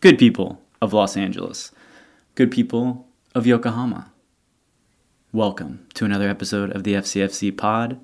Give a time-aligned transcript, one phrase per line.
[0.00, 1.72] good people of Los Angeles,
[2.36, 4.12] good people of Yokohama.
[5.32, 7.98] Welcome to another episode of the FCFC Pod.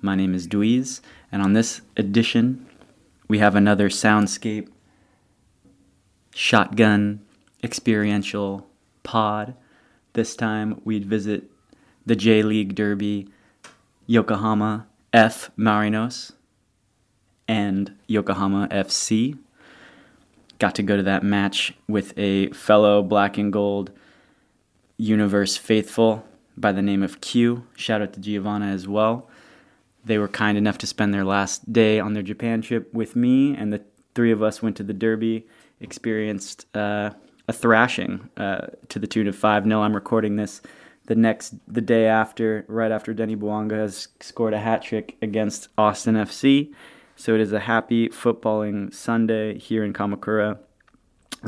[0.00, 1.00] My name is Dweez,
[1.32, 2.64] and on this edition,
[3.26, 4.68] we have another soundscape,
[6.32, 7.20] shotgun,
[7.64, 8.68] experiential
[9.02, 9.56] pod.
[10.12, 11.50] This time, we'd visit
[12.06, 13.28] the J League Derby,
[14.06, 15.50] Yokohama F.
[15.58, 16.30] Marinos,
[17.48, 19.36] and Yokohama FC.
[20.58, 23.90] Got to go to that match with a fellow black and gold
[24.96, 26.24] universe faithful
[26.56, 27.66] by the name of Q.
[27.76, 29.28] Shout out to Giovanna as well.
[30.04, 33.56] They were kind enough to spend their last day on their Japan trip with me,
[33.56, 33.82] and the
[34.14, 35.46] three of us went to the Derby,
[35.80, 37.10] experienced uh,
[37.48, 39.80] a thrashing uh, to the tune of 5 0.
[39.80, 40.60] I'm recording this
[41.06, 45.68] the next the day after, right after Denny Bouanga has scored a hat trick against
[45.76, 46.72] Austin FC.
[47.16, 50.58] So it is a happy footballing Sunday here in Kamakura.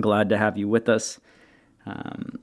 [0.00, 1.18] Glad to have you with us.
[1.84, 2.38] Um,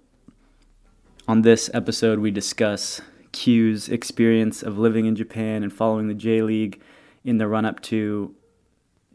[1.28, 6.42] on this episode, we discuss Q's experience of living in Japan and following the J
[6.42, 6.81] League
[7.23, 8.36] in the run up to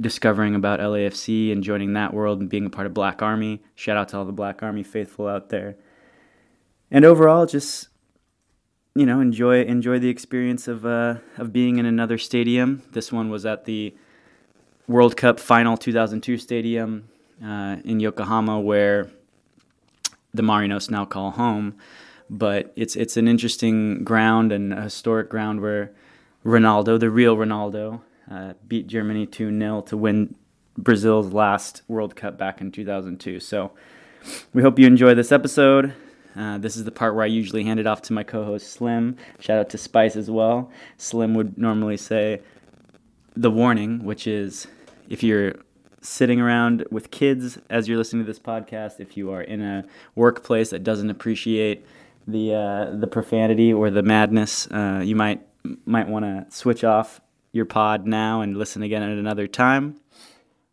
[0.00, 3.62] discovering about LAFC and joining that world and being a part of Black Army.
[3.74, 5.76] Shout out to all the Black Army faithful out there.
[6.90, 7.88] And overall, just
[8.94, 12.82] you know, enjoy enjoy the experience of uh, of being in another stadium.
[12.92, 13.94] This one was at the
[14.88, 17.08] World Cup Final 2002 Stadium
[17.44, 19.10] uh, in Yokohama, where
[20.32, 21.76] the Marinos now call home.
[22.30, 25.92] But it's it's an interesting ground and a historic ground where
[26.44, 28.00] Ronaldo, the real Ronaldo,
[28.30, 30.34] uh, beat Germany 2 0 to win
[30.76, 33.40] Brazil's last World Cup back in 2002.
[33.40, 33.72] So
[34.52, 35.94] we hope you enjoy this episode.
[36.36, 38.72] Uh, this is the part where I usually hand it off to my co host
[38.72, 39.16] Slim.
[39.40, 40.70] Shout out to Spice as well.
[40.96, 42.40] Slim would normally say
[43.34, 44.66] the warning, which is
[45.08, 45.54] if you're
[46.00, 49.84] sitting around with kids as you're listening to this podcast, if you are in a
[50.14, 51.84] workplace that doesn't appreciate
[52.26, 55.46] the uh, the profanity or the madness, uh, you might
[55.84, 57.20] might want to switch off
[57.52, 59.98] your pod now and listen again at another time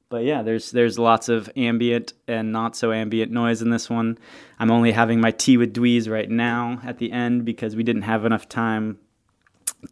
[0.10, 4.18] but yeah, there's there's lots of ambient and not so ambient noise in this one.
[4.60, 8.04] I'm only having my tea with Dweez right now at the end because we didn't
[8.04, 9.00] have enough time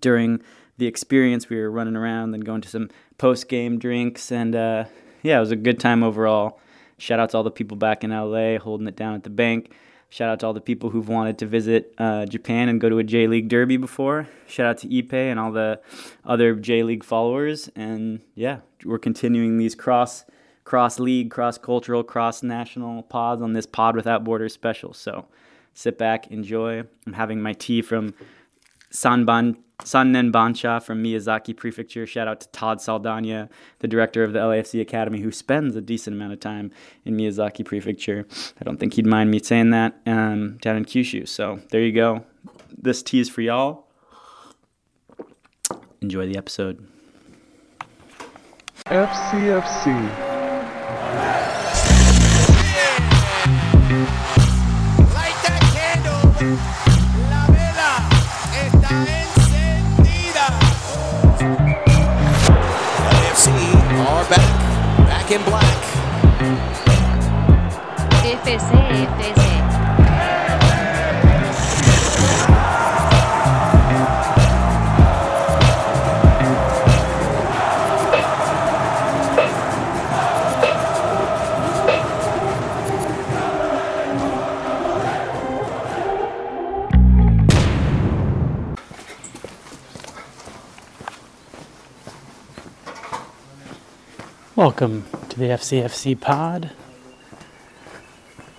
[0.02, 0.42] during
[0.78, 1.50] the experience.
[1.50, 4.86] We were running around and going to some post game drinks, and uh,
[5.22, 6.60] yeah, it was a good time overall.
[6.98, 9.74] Shout out to all the people back in LA holding it down at the bank.
[10.10, 13.00] Shout out to all the people who've wanted to visit uh, Japan and go to
[13.00, 14.28] a J League Derby before.
[14.46, 15.82] Shout out to Ipe and all the
[16.24, 17.68] other J League followers.
[17.76, 20.24] And yeah, we're continuing these cross
[20.66, 24.94] cross league, cross cultural, cross national pods on this Pod Without Borders special.
[24.94, 25.26] So
[25.74, 26.84] sit back, enjoy.
[27.08, 28.14] I'm having my tea from
[28.92, 32.06] Sanban Sannen Bancha from Miyazaki Prefecture.
[32.06, 33.50] Shout out to Todd Saldana,
[33.80, 36.72] the director of the LAFC Academy, who spends a decent amount of time
[37.06, 38.26] in Miyazaki Prefecture.
[38.60, 41.28] I don't think he'd mind me saying that um, down in Kyushu.
[41.28, 42.26] So there you go.
[42.76, 43.88] This tea is for y'all.
[46.02, 46.86] Enjoy the episode.
[48.88, 49.86] FCFC.
[55.14, 56.93] Light that candle.
[65.24, 65.64] Back in black.
[68.46, 69.63] FC,
[94.56, 96.70] Welcome to the FCFC pod,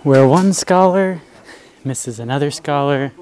[0.03, 1.21] where one scholar
[1.85, 3.13] misses another scholar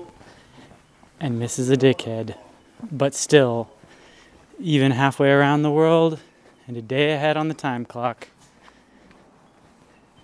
[1.20, 2.36] and misses a dickhead,
[2.92, 3.70] but still,
[4.60, 6.20] even halfway around the world
[6.66, 8.30] and a day ahead on the time clock,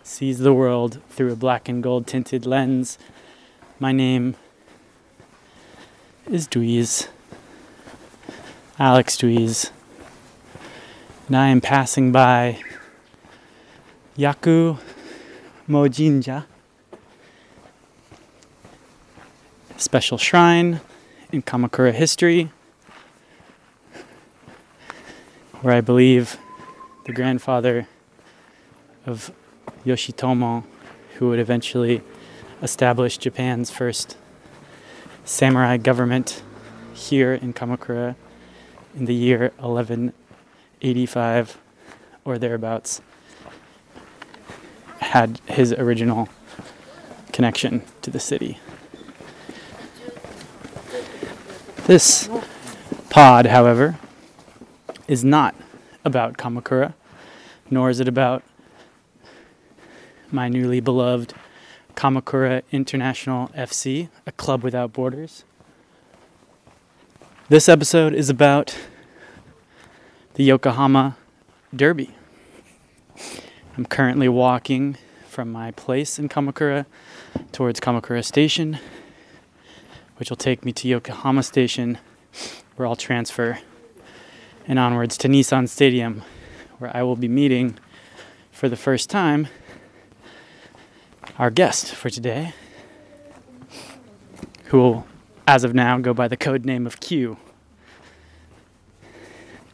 [0.01, 2.97] sees the world through a black and gold tinted lens.
[3.77, 4.35] My name
[6.25, 7.09] is Dweez,
[8.79, 9.69] Alex Dweez
[11.29, 12.59] and I am passing by
[14.17, 14.79] Yakumo
[15.91, 16.47] Jinja,
[19.75, 20.81] a special shrine
[21.31, 22.49] in Kamakura history,
[25.61, 26.35] where I believe
[27.05, 27.87] the grandfather
[29.05, 29.31] of
[29.85, 30.63] Yoshitomo,
[31.19, 32.01] who would eventually
[32.63, 34.17] establish Japan's first
[35.25, 36.41] samurai government
[36.95, 38.15] here in Kamakura
[38.95, 40.13] in the year 11
[40.81, 41.57] 85
[42.25, 43.01] or thereabouts
[44.99, 46.29] had his original
[47.31, 48.59] connection to the city.
[51.87, 52.29] This
[53.09, 53.97] pod, however,
[55.07, 55.55] is not
[56.05, 56.93] about Kamakura,
[57.69, 58.43] nor is it about
[60.31, 61.33] my newly beloved
[61.95, 65.43] Kamakura International FC, a club without borders.
[67.49, 68.77] This episode is about
[70.39, 71.17] the Yokohama
[71.75, 72.11] Derby.
[73.75, 74.95] I'm currently walking
[75.27, 76.85] from my place in Kamakura
[77.51, 78.79] towards Kamakura Station,
[80.15, 81.97] which will take me to Yokohama Station,
[82.77, 83.59] where I'll transfer,
[84.65, 86.23] and onwards to Nissan Stadium,
[86.77, 87.77] where I will be meeting
[88.49, 89.49] for the first time
[91.37, 92.53] our guest for today,
[94.67, 95.07] who will,
[95.45, 97.35] as of now, go by the code name of Q.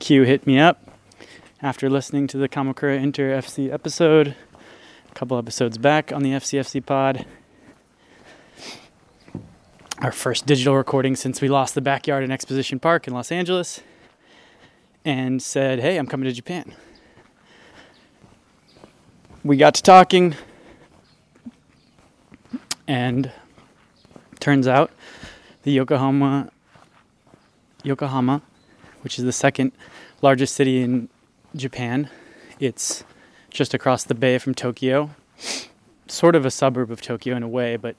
[0.06, 0.88] Q hit me up
[1.64, 4.36] after listening to the Kamakura Inter FC episode,
[5.10, 7.26] a couple episodes back on the FCFC pod.
[9.98, 13.82] Our first digital recording since we lost the backyard in Exposition Park in Los Angeles,
[15.04, 16.72] and said, Hey, I'm coming to Japan.
[19.44, 20.36] We got to talking,
[22.88, 23.32] and
[24.40, 24.92] turns out
[25.64, 26.52] the Yokohama
[27.82, 28.44] Yokohama,
[29.02, 29.72] which is the second
[30.22, 31.10] largest city in
[31.56, 32.10] Japan.
[32.60, 33.04] It's
[33.50, 35.12] just across the bay from Tokyo.
[36.08, 37.96] Sort of a suburb of Tokyo in a way, but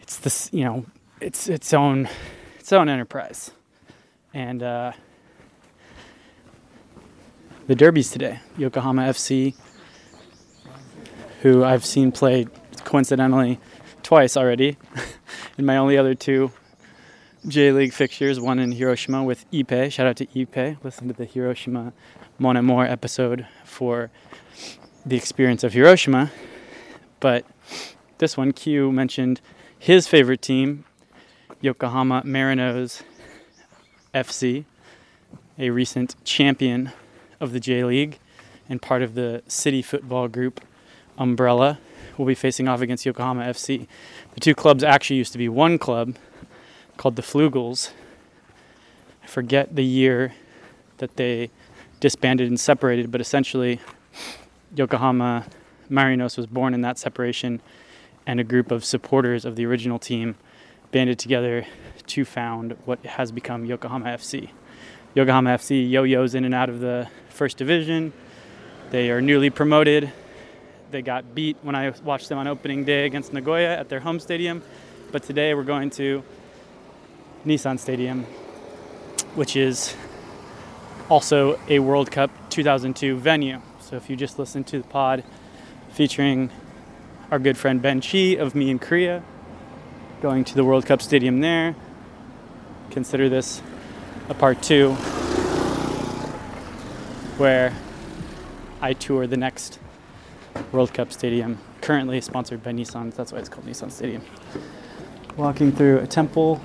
[0.00, 0.86] it's this, you know,
[1.20, 2.08] it's its own
[2.58, 3.50] its own enterprise.
[4.34, 4.92] And uh,
[7.66, 9.54] the derbies today, Yokohama FC,
[11.42, 12.46] who I've seen play
[12.84, 13.58] coincidentally
[14.02, 14.76] twice already
[15.58, 16.50] in my only other two
[17.48, 19.90] J League fixtures, one in Hiroshima with Ipe.
[19.90, 20.76] Shout out to Ipe.
[20.84, 21.94] Listen to the Hiroshima
[22.38, 24.10] Mon Amour episode for
[25.06, 26.30] the experience of Hiroshima.
[27.20, 27.46] But
[28.18, 29.40] this one, Q mentioned
[29.78, 30.84] his favorite team,
[31.62, 33.02] Yokohama Marinos
[34.12, 34.66] FC,
[35.58, 36.92] a recent champion
[37.40, 38.18] of the J League
[38.68, 40.60] and part of the City Football Group
[41.16, 41.78] umbrella,
[42.18, 43.86] will be facing off against Yokohama FC.
[44.34, 46.16] The two clubs actually used to be one club
[46.98, 47.92] called the Flugels.
[49.22, 50.34] I forget the year
[50.98, 51.50] that they
[52.00, 53.80] disbanded and separated, but essentially,
[54.74, 55.46] Yokohama
[55.88, 57.62] Marinos was born in that separation,
[58.26, 60.34] and a group of supporters of the original team
[60.90, 61.64] banded together
[62.06, 64.50] to found what has become Yokohama FC.
[65.14, 68.12] Yokohama FC yo yo's in and out of the first division.
[68.90, 70.12] They are newly promoted.
[70.90, 74.18] They got beat when I watched them on opening day against Nagoya at their home
[74.20, 74.62] stadium.
[75.12, 76.22] But today we're going to
[77.48, 78.24] Nissan Stadium,
[79.34, 79.96] which is
[81.08, 83.62] also a World Cup 2002 venue.
[83.80, 85.24] So if you just listen to the pod
[85.88, 86.50] featuring
[87.30, 89.22] our good friend Ben Chi of Me in Korea,
[90.20, 91.74] going to the World Cup Stadium there,
[92.90, 93.62] consider this
[94.28, 94.92] a part two
[97.38, 97.74] where
[98.82, 99.78] I tour the next
[100.70, 103.14] World Cup Stadium, currently sponsored by Nissan.
[103.14, 104.22] That's why it's called Nissan Stadium.
[105.38, 106.60] Walking through a temple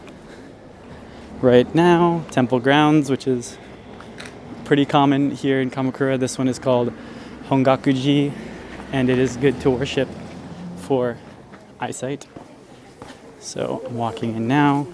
[1.44, 3.57] right now, Temple Grounds, which is
[4.63, 6.18] pretty common here in Kamakura.
[6.18, 6.94] This one is called
[7.50, 8.31] Hongakuji,
[8.94, 10.08] and it is good to worship
[10.77, 11.18] for
[11.82, 12.27] eyesight.
[13.41, 14.88] So I'm walking in now.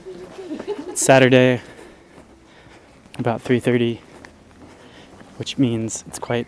[0.88, 1.62] It's Saturday,
[3.20, 4.00] about 3:30,
[5.38, 6.48] which means it's quite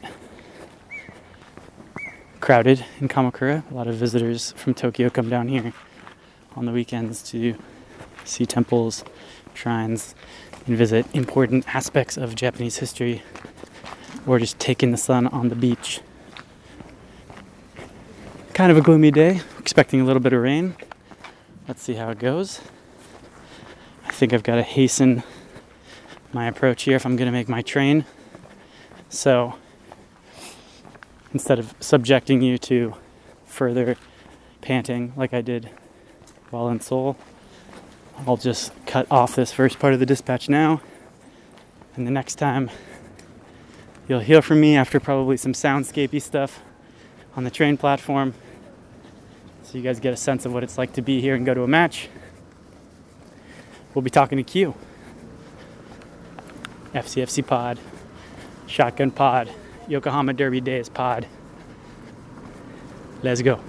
[2.39, 3.69] crowded in Kamakura.
[3.69, 5.73] A lot of visitors from Tokyo come down here
[6.55, 7.53] on the weekends to
[8.25, 9.03] see temples,
[9.53, 10.15] shrines,
[10.65, 13.21] and visit important aspects of Japanese history,
[14.25, 16.01] or just take in the sun on the beach.
[18.53, 20.75] Kind of a gloomy day, expecting a little bit of rain.
[21.67, 22.61] Let's see how it goes.
[24.05, 25.23] I think I've got to hasten
[26.33, 28.05] my approach here if I'm going to make my train.
[29.09, 29.55] So,
[31.33, 32.95] instead of subjecting you to
[33.45, 33.97] further
[34.61, 35.69] panting like I did
[36.49, 37.17] while in Seoul,
[38.27, 40.81] I'll just cut off this first part of the dispatch now.
[41.95, 42.69] And the next time
[44.07, 46.61] you'll hear from me after probably some soundscapey stuff
[47.35, 48.33] on the train platform.
[49.63, 51.53] So you guys get a sense of what it's like to be here and go
[51.53, 52.09] to a match.
[53.93, 54.75] We'll be talking to Q.
[56.93, 57.79] FCFC Pod,
[58.67, 59.49] Shotgun Pod,
[59.87, 61.25] Yokohama Derby Days Pod.
[63.23, 63.61] Let's go.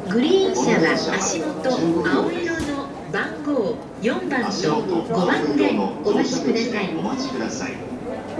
[0.09, 4.57] グリーン車は足元青色の番号4番と
[5.03, 5.69] 5番で
[6.03, 7.97] お待ちくださいお待ちください。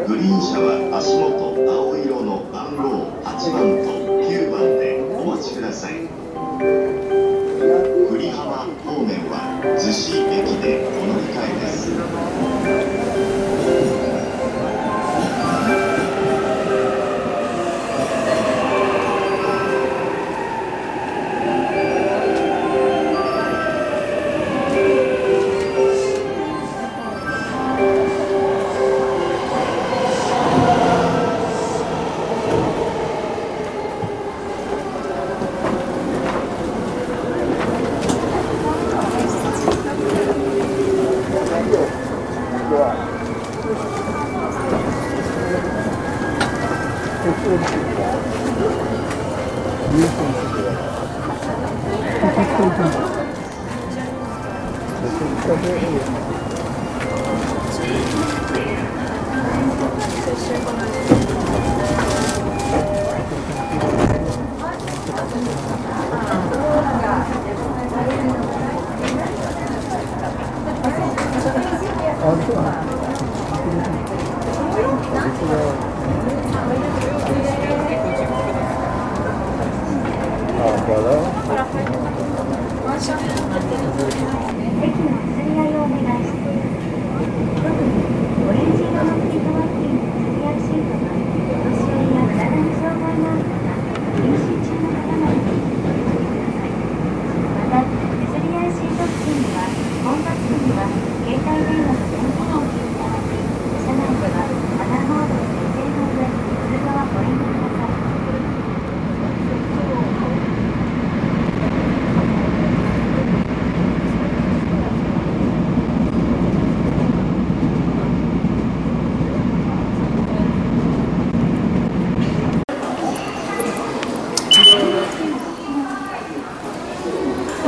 [0.07, 1.33] グリーン車は足元
[1.71, 3.89] 青色の番号8番と
[4.29, 5.93] 9番でお待ちください。
[8.09, 11.67] 栗浜方面は逗子駅でお乗り換えで
[12.93, 12.96] す。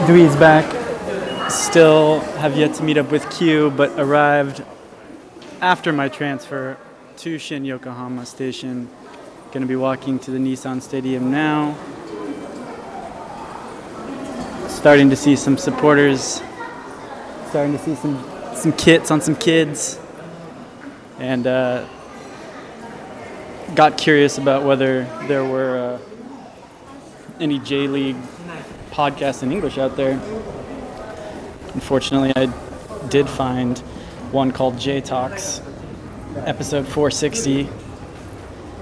[0.09, 0.65] Dweez back.
[1.51, 4.63] Still have yet to meet up with Q, but arrived
[5.61, 6.77] after my transfer
[7.17, 8.89] to Shin Yokohama Station.
[9.51, 11.75] Gonna be walking to the Nissan Stadium now.
[14.67, 16.41] Starting to see some supporters.
[17.49, 18.17] Starting to see some
[18.55, 19.99] some kits on some kids.
[21.19, 21.85] And uh,
[23.75, 25.99] got curious about whether there were uh,
[27.39, 28.17] any J League
[28.91, 30.13] podcasts in English out there.
[31.73, 32.47] Unfortunately, I
[33.09, 33.77] did find
[34.31, 35.61] one called J Talks,
[36.37, 37.69] episode 460.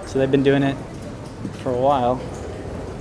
[0.06, 0.78] So they've been doing it
[1.62, 2.22] for a while.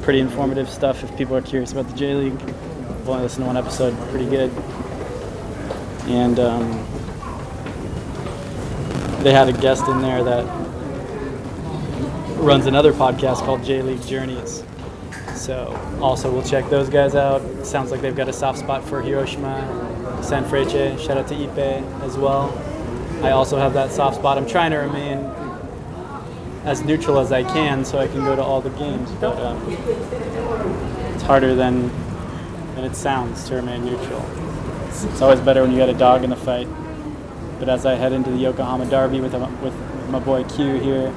[0.02, 2.40] Pretty informative stuff if people are curious about the J League.
[2.42, 4.50] I've only listened to one episode, pretty good.
[6.08, 6.70] And um,
[9.22, 10.44] they had a guest in there that
[12.38, 14.62] runs another podcast called J League Journeys.
[15.36, 17.42] So also we'll check those guys out.
[17.64, 19.60] Sounds like they've got a soft spot for Hiroshima,
[20.22, 20.98] Sanfrecce.
[20.98, 22.52] Shout out to Ipe as well.
[23.22, 24.38] I also have that soft spot.
[24.38, 25.18] I'm trying to remain
[26.64, 29.62] as neutral as I can so I can go to all the games, but um,
[31.14, 31.90] it's harder than
[32.74, 34.24] than it sounds to remain neutral.
[34.88, 36.68] It's, it's always better when you got a dog in the fight.
[37.58, 39.74] But as I head into the Yokohama Derby with with
[40.10, 41.14] my boy Q here,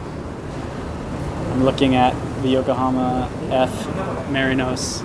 [1.51, 3.71] I'm looking at the Yokohama F
[4.29, 5.03] Marinos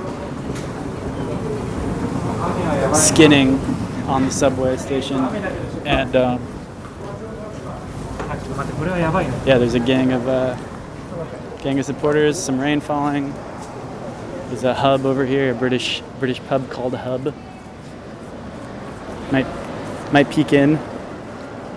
[2.94, 3.58] skinning
[4.06, 5.16] on the subway station,
[5.86, 6.40] and um,
[9.46, 10.56] yeah, there's a gang of uh,
[11.62, 13.32] gang of supporters, some rain falling.
[14.48, 17.34] There's a hub over here, a British British pub called Hub.
[19.32, 19.46] Might
[20.12, 20.78] might peek in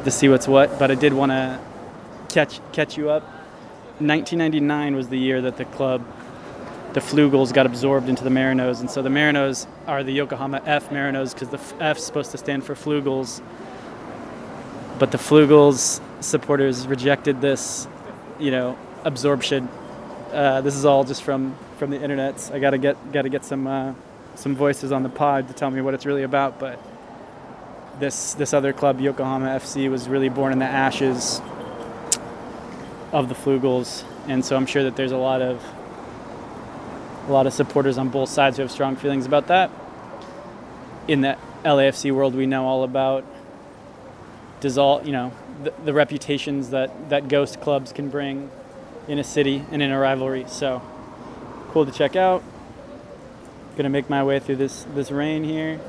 [0.04, 1.60] to see what's what, but I did want to
[2.30, 3.37] catch catch you up.
[4.00, 6.04] 1999 was the year that the club,
[6.94, 10.90] the Flugels, got absorbed into the Marinos, and so the Marinos are the Yokohama F
[10.90, 13.42] Marinos because the F supposed to stand for Flugels.
[15.00, 17.88] But the Flugels supporters rejected this,
[18.40, 19.70] you know, absorption
[20.34, 22.52] Uh, this is all just from from the internet.
[22.54, 23.94] I gotta get gotta get some uh,
[24.36, 26.60] some voices on the pod to tell me what it's really about.
[26.60, 26.80] But
[28.00, 31.42] this this other club, Yokohama FC, was really born in the ashes
[33.12, 35.64] of the Flugels, and so I'm sure that there's a lot of
[37.28, 39.70] a lot of supporters on both sides who have strong feelings about that.
[41.08, 43.26] In the LAFC world, we know all about
[44.60, 45.34] dissolve, you know,
[45.64, 48.50] the, the reputations that that ghost clubs can bring
[49.08, 50.46] in a city and in a rivalry.
[50.48, 50.82] So
[51.70, 52.44] cool to check out.
[53.78, 55.80] Gonna make my way through this this rain here.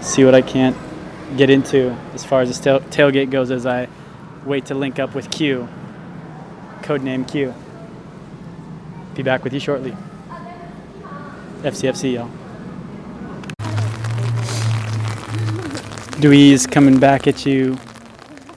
[0.00, 0.76] See what I can't
[1.36, 3.88] get into as far as the tail- tailgate goes as I
[4.44, 5.68] wait to link up with Q.
[6.82, 7.54] Codename Q.
[9.14, 9.96] Be back with you shortly.
[11.62, 12.30] FCFC, y'all.
[16.20, 17.78] Dweez coming back at you.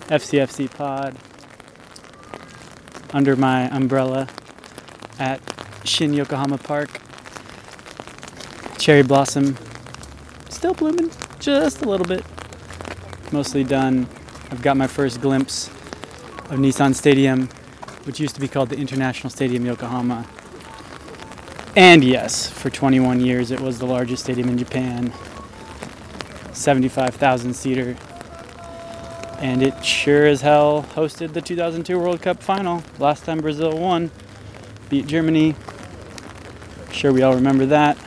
[0.08, 1.16] FCFC pod.
[3.14, 4.28] Under my umbrella
[5.20, 5.40] at
[5.86, 6.90] Shin Yokohama Park.
[8.78, 9.58] Cherry blossom
[10.50, 12.24] still blooming just a little bit.
[13.34, 14.08] Mostly done.
[14.52, 17.50] I've got my first glimpse of Nissan Stadium,
[18.04, 20.28] which used to be called the International Stadium Yokohama.
[21.76, 25.12] And yes, for 21 years it was the largest stadium in Japan.
[26.52, 27.98] 75,000 seater.
[29.40, 32.84] And it sure as hell hosted the 2002 World Cup final.
[33.00, 34.12] Last time Brazil won,
[34.90, 35.56] beat Germany.
[36.92, 37.98] Sure, we all remember that.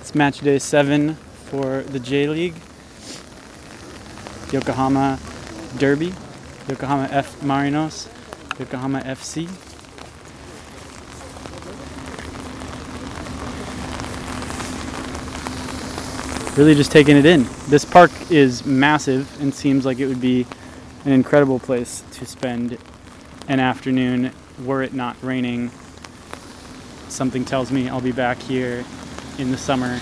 [0.00, 2.54] It's match day seven for the J League.
[4.52, 5.18] Yokohama
[5.78, 6.12] Derby,
[6.68, 8.08] Yokohama F Marinos,
[8.58, 9.48] Yokohama FC.
[16.58, 17.46] Really just taking it in.
[17.68, 20.46] This park is massive and seems like it would be
[21.06, 22.76] an incredible place to spend
[23.48, 24.32] an afternoon
[24.62, 25.70] were it not raining.
[27.08, 28.84] Something tells me I'll be back here
[29.38, 29.98] in the summer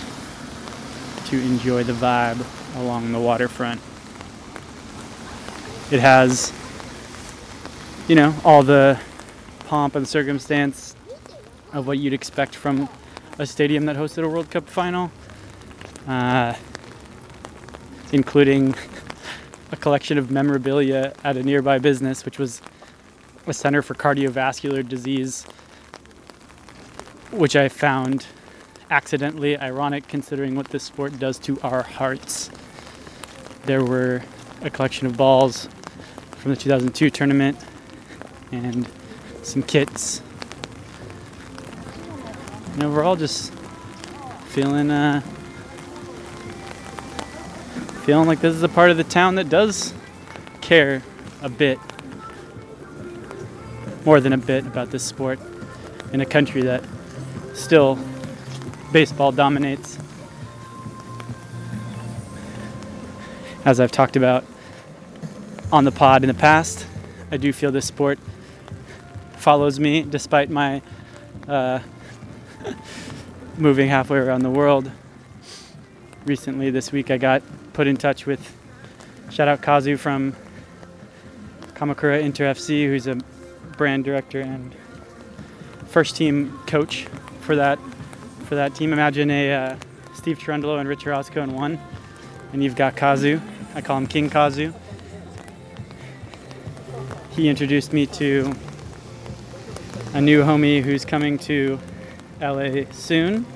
[1.27, 2.45] to enjoy the vibe
[2.77, 3.81] along the waterfront.
[5.91, 6.53] It has,
[8.07, 9.01] you know, all the
[9.67, 10.95] pomp and circumstance
[11.73, 12.89] of what you'd expect from
[13.41, 15.11] a stadium that hosted a World Cup final,
[16.07, 16.55] uh,
[18.13, 18.77] including
[19.73, 22.63] a collection of memorabilia at a nearby business, which was
[23.49, 25.45] a center for cardiovascular disease,
[27.33, 28.27] which I found
[28.93, 32.49] accidentally ironic considering what this sport does to our hearts.
[33.65, 34.23] There were
[34.63, 35.69] a collection of balls
[36.41, 37.57] from the 2002 tournament
[38.51, 38.89] and
[39.43, 40.23] some kits.
[42.73, 43.53] And overall, just
[44.47, 45.21] feeling uh,
[48.05, 49.93] feeling like this is a part of the town that does
[50.63, 51.03] care
[51.43, 51.79] a bit,
[54.07, 55.39] more than a bit, about this sport
[56.15, 56.83] in a country that
[57.53, 57.99] still
[58.93, 59.99] baseball dominates.
[63.67, 64.45] As I've talked about
[65.73, 66.87] on the pod in the past,
[67.31, 68.19] I do feel this sport
[69.37, 70.83] follows me despite my
[71.47, 71.79] uh,
[73.57, 74.91] moving halfway around the world.
[76.27, 78.55] Recently, this week, I got put in touch with
[79.31, 80.35] shout out Kazu from
[81.75, 83.17] Kamakura Inter FC, who's a
[83.79, 84.75] brand director and
[85.87, 87.07] first team coach
[87.41, 87.79] for that
[88.45, 88.93] for that team.
[88.93, 89.77] Imagine a uh,
[90.15, 91.79] Steve Cherundolo and Rich Orosco in one,
[92.53, 93.41] and you've got Kazu.
[93.75, 94.75] I call him King Kazu.
[97.33, 98.53] He introduced me to
[100.15, 101.79] a new homie who's coming to
[102.41, 103.47] LA soon,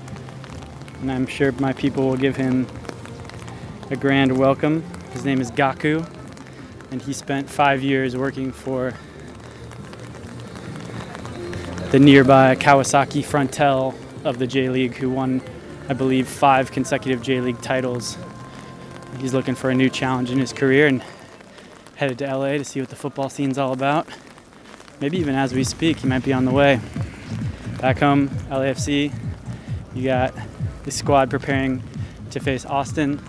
[1.00, 2.68] and I'm sure my people will give him
[3.90, 4.84] a grand welcome.
[5.12, 6.04] His name is Gaku,
[6.92, 8.94] and he spent five years working for
[11.90, 13.92] the nearby Kawasaki Frontale
[14.24, 15.42] of the J League, who won,
[15.88, 18.16] I believe, five consecutive J League titles.
[19.18, 21.02] He's looking for a new challenge in his career and
[21.96, 24.06] headed to LA to see what the football scene's all about.
[25.00, 26.80] Maybe even as we speak, he might be on the way.
[27.80, 29.12] Back home, LAFC,
[29.94, 30.34] you got
[30.84, 31.82] the squad preparing
[32.30, 33.20] to face Austin.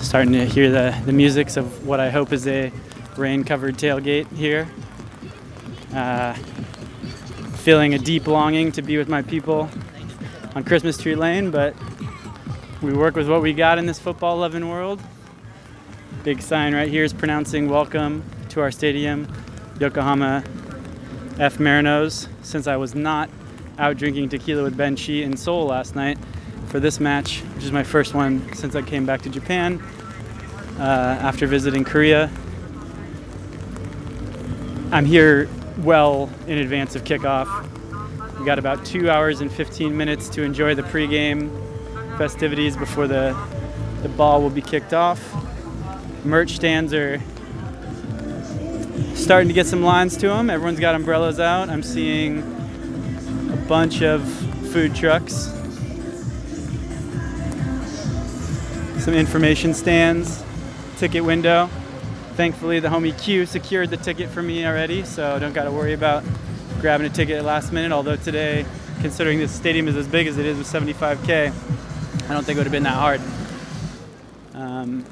[0.00, 2.72] Starting to hear the, the musics of what I hope is a
[3.16, 4.68] rain covered tailgate here.
[5.94, 6.34] Uh,
[7.62, 9.70] feeling a deep longing to be with my people
[10.54, 11.74] on Christmas Tree Lane, but
[12.82, 15.00] we work with what we got in this football loving world.
[16.24, 19.32] Big sign right here is pronouncing welcome to our stadium,
[19.78, 20.42] Yokohama
[21.38, 22.26] F Marinos.
[22.42, 23.30] Since I was not
[23.78, 26.18] out drinking tequila with Ben Chi in Seoul last night
[26.66, 29.80] for this match, which is my first one since I came back to Japan,
[30.78, 32.30] uh, after visiting Korea.
[34.90, 37.48] I'm here well in advance of kickoff.
[38.40, 41.71] We got about two hours and 15 minutes to enjoy the pregame
[42.18, 43.36] festivities before the,
[44.02, 45.20] the ball will be kicked off.
[46.24, 47.20] Merch stands are
[49.14, 50.50] starting to get some lines to them.
[50.50, 51.68] Everyone's got umbrellas out.
[51.68, 52.38] I'm seeing
[53.52, 54.28] a bunch of
[54.72, 55.50] food trucks,
[58.98, 60.42] some information stands,
[60.96, 61.68] ticket window.
[62.34, 65.92] Thankfully, the homie Q secured the ticket for me already, so don't got to worry
[65.92, 66.24] about
[66.80, 67.92] grabbing a ticket at last minute.
[67.92, 68.64] Although today,
[69.00, 71.52] considering this stadium is as big as it is with 75k,
[72.28, 73.20] I don't think it would have been that hard.
[74.54, 75.04] Um,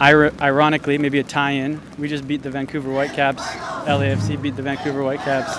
[0.00, 1.80] ironically, maybe a tie-in.
[1.98, 3.42] We just beat the Vancouver Whitecaps.
[3.42, 5.56] LAFC beat the Vancouver Whitecaps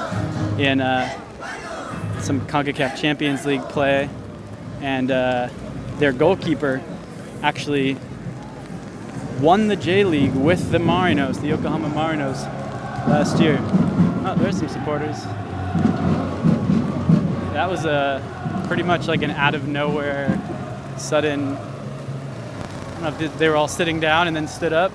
[0.60, 1.10] in uh,
[2.22, 4.10] some Concacaf Champions League play,
[4.82, 5.50] and uh,
[5.98, 6.82] their goalkeeper
[7.42, 7.98] actually
[9.40, 12.44] won the J League with the Marinos, the Yokohama Marinos,
[13.08, 13.58] last year.
[14.26, 15.24] Oh, there's some supporters.
[17.54, 18.22] That was a
[18.70, 20.40] pretty much like an out of nowhere,
[20.96, 21.58] sudden.
[21.58, 24.92] I don't know if they- were all sitting down and then stood up.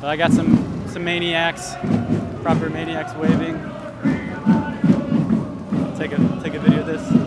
[0.00, 1.76] But I got some some maniacs,
[2.42, 3.54] proper maniacs waving.
[5.96, 7.17] Take a take a video of this.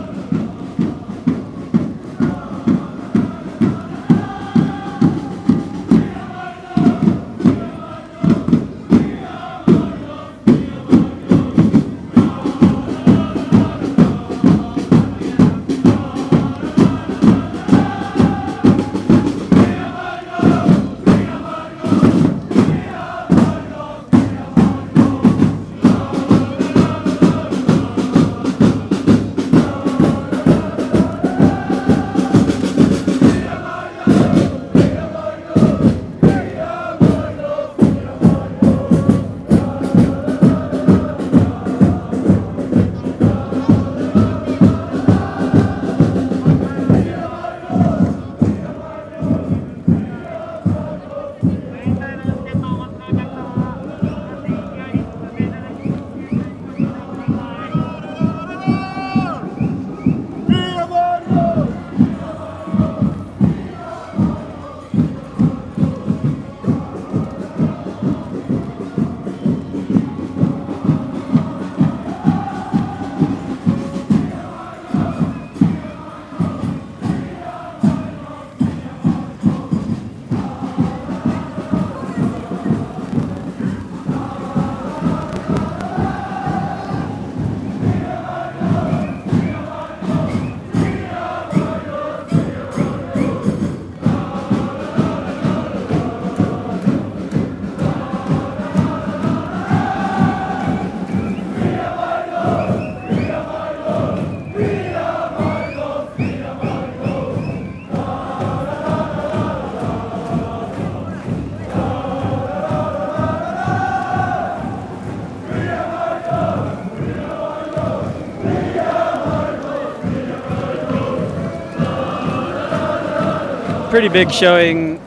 [124.02, 125.00] Pretty big showing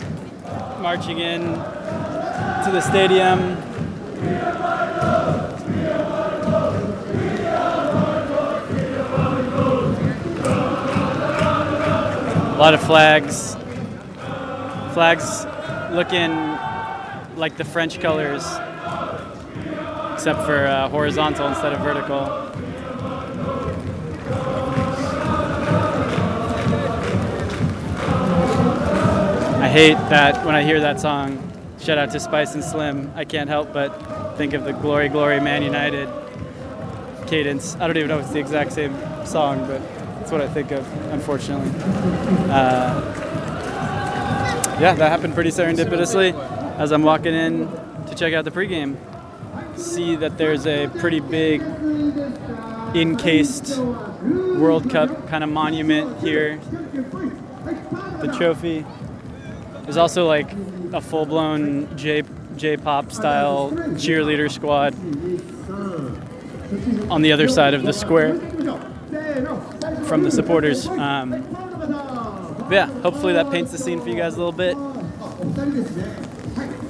[0.80, 3.40] marching in to the stadium.
[12.54, 13.56] A lot of flags.
[14.94, 15.46] Flags
[15.92, 16.32] looking
[17.36, 18.46] like the French colors,
[20.14, 22.65] except for uh, horizontal instead of vertical.
[29.76, 31.52] Hate that when I hear that song.
[31.82, 33.12] Shout out to Spice and Slim.
[33.14, 36.08] I can't help but think of the Glory Glory Man United
[37.28, 37.76] cadence.
[37.76, 39.82] I don't even know if it's the exact same song, but
[40.18, 41.70] that's what I think of, unfortunately.
[42.50, 43.02] Uh,
[44.80, 46.34] yeah, that happened pretty serendipitously
[46.80, 47.68] as I'm walking in
[48.08, 48.96] to check out the pregame.
[49.78, 51.62] See that there's a pretty big
[52.96, 56.60] encased World Cup kind of monument here.
[58.22, 58.86] The trophy.
[59.86, 60.52] There's also like
[60.94, 62.24] a full-blown J
[62.58, 64.94] J-pop style cheerleader squad
[67.12, 68.40] on the other side of the square
[70.06, 70.88] from the supporters.
[70.88, 71.34] Um,
[72.72, 74.76] yeah, hopefully that paints the scene for you guys a little bit.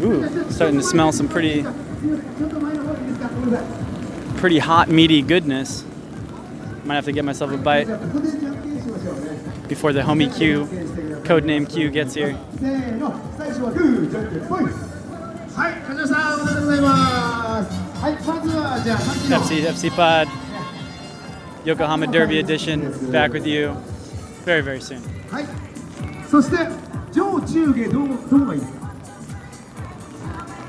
[0.02, 1.66] Ooh, starting to smell some pretty,
[4.38, 5.84] pretty hot, meaty goodness.
[6.84, 7.88] Might have to get myself a bite
[9.68, 10.66] before the homie Q
[11.26, 12.34] codename Q gets here.
[12.34, 12.40] は
[14.62, 14.64] い
[15.56, 17.70] はい梶原さんおめでとうございます。
[18.02, 19.38] はいまずはじゃあさっきの。
[19.38, 20.28] FC FC Pod.
[21.66, 23.72] Yokohama Derby edition back with you.
[24.46, 25.00] Very very soon.
[25.32, 25.46] はい。
[26.30, 26.58] そして
[27.12, 28.92] 上中下どうどうがいいですか？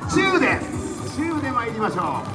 [0.08, 0.46] 中で
[1.16, 2.26] 中で参りましょう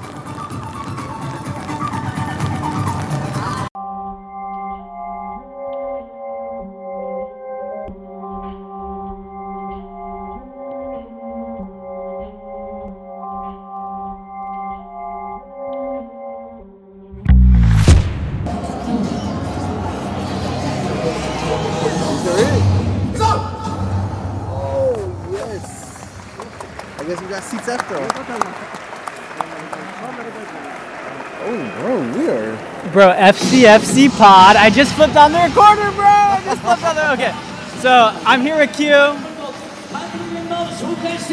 [33.01, 34.55] Bro, FCFC Pod.
[34.55, 36.05] I just flipped on the recorder, bro.
[36.05, 37.13] I just flipped on the.
[37.13, 37.33] Okay,
[37.79, 38.93] so I'm here with Q.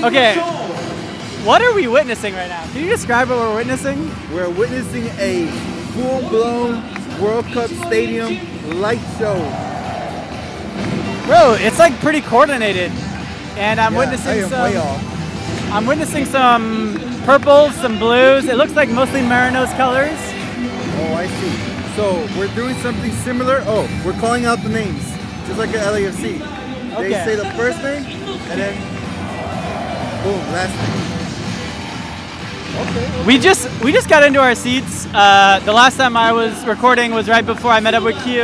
[0.03, 0.37] Okay,
[1.45, 2.65] what are we witnessing right now?
[2.73, 4.11] Can you describe what we're witnessing?
[4.33, 5.47] We're witnessing a
[5.93, 8.39] full-blown World Cup Stadium
[8.81, 9.37] light show.
[11.27, 12.93] Bro, it's like pretty coordinated,
[13.59, 15.75] and I'm Yeah, witnessing some.
[15.75, 18.47] I'm witnessing some purples, some blues.
[18.47, 20.19] It looks like mostly Marinos colors.
[21.01, 21.97] Oh, I see.
[21.97, 23.63] So we're doing something similar.
[23.67, 25.05] Oh, we're calling out the names,
[25.47, 26.39] just like at LAFC.
[26.99, 28.05] They say the first name,
[28.51, 28.75] and then
[30.23, 31.19] boom, last name.
[32.79, 33.25] Okay.
[33.27, 35.07] We just we just got into our seats.
[35.13, 38.43] Uh, the last time I was recording was right before I met up with Q,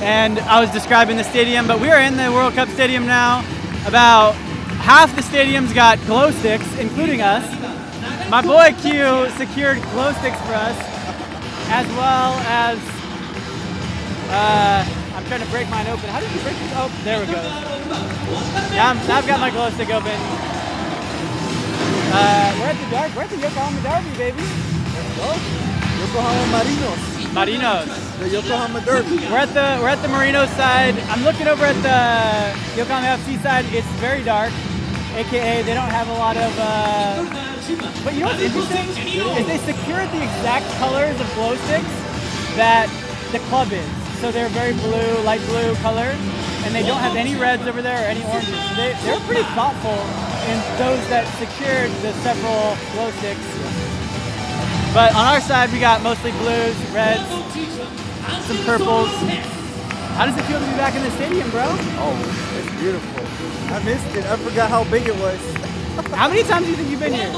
[0.00, 1.66] and I was describing the stadium.
[1.66, 3.40] But we are in the World Cup Stadium now.
[3.86, 4.34] About
[4.80, 7.44] half the stadium's got glow sticks, including us.
[8.30, 10.76] My boy Q secured glow sticks for us,
[11.68, 12.78] as well as
[14.30, 16.08] uh, I'm trying to break mine open.
[16.10, 16.72] How did you break this?
[16.74, 17.40] Oh, there we go.
[18.74, 20.12] Now, I'm, now I've got my glow stick open.
[22.12, 23.14] Uh, we're at the dark.
[23.14, 24.42] We're at the Yokohama Derby, baby.
[26.00, 27.02] Yokohama Marinos,
[27.32, 28.18] Marinos.
[28.18, 29.16] the Yokohama Derby.
[29.30, 30.98] We're at the we're at the Marinos side.
[31.08, 33.64] I'm looking over at the Yokohama FC side.
[33.70, 34.52] It's very dark,
[35.14, 36.52] aka they don't have a lot of.
[36.58, 41.90] Uh, but you know what's interesting is they secured the exact colors of glow sticks
[42.54, 42.86] that
[43.32, 43.86] the club is.
[44.22, 46.14] So they're very blue, light blue color,
[46.62, 48.54] and they don't have any reds over there or any oranges.
[48.54, 49.98] So they they're pretty thoughtful
[50.46, 53.42] in those that secured the several glow sticks.
[54.94, 57.26] But on our side, we got mostly blues, reds,
[58.46, 59.10] some purples.
[60.14, 61.66] How does it feel to be back in the stadium, bro?
[61.66, 62.14] Oh,
[62.56, 63.26] it's beautiful.
[63.74, 64.24] I missed it.
[64.24, 65.36] I forgot how big it was.
[66.14, 67.32] How many times do you think you've been here?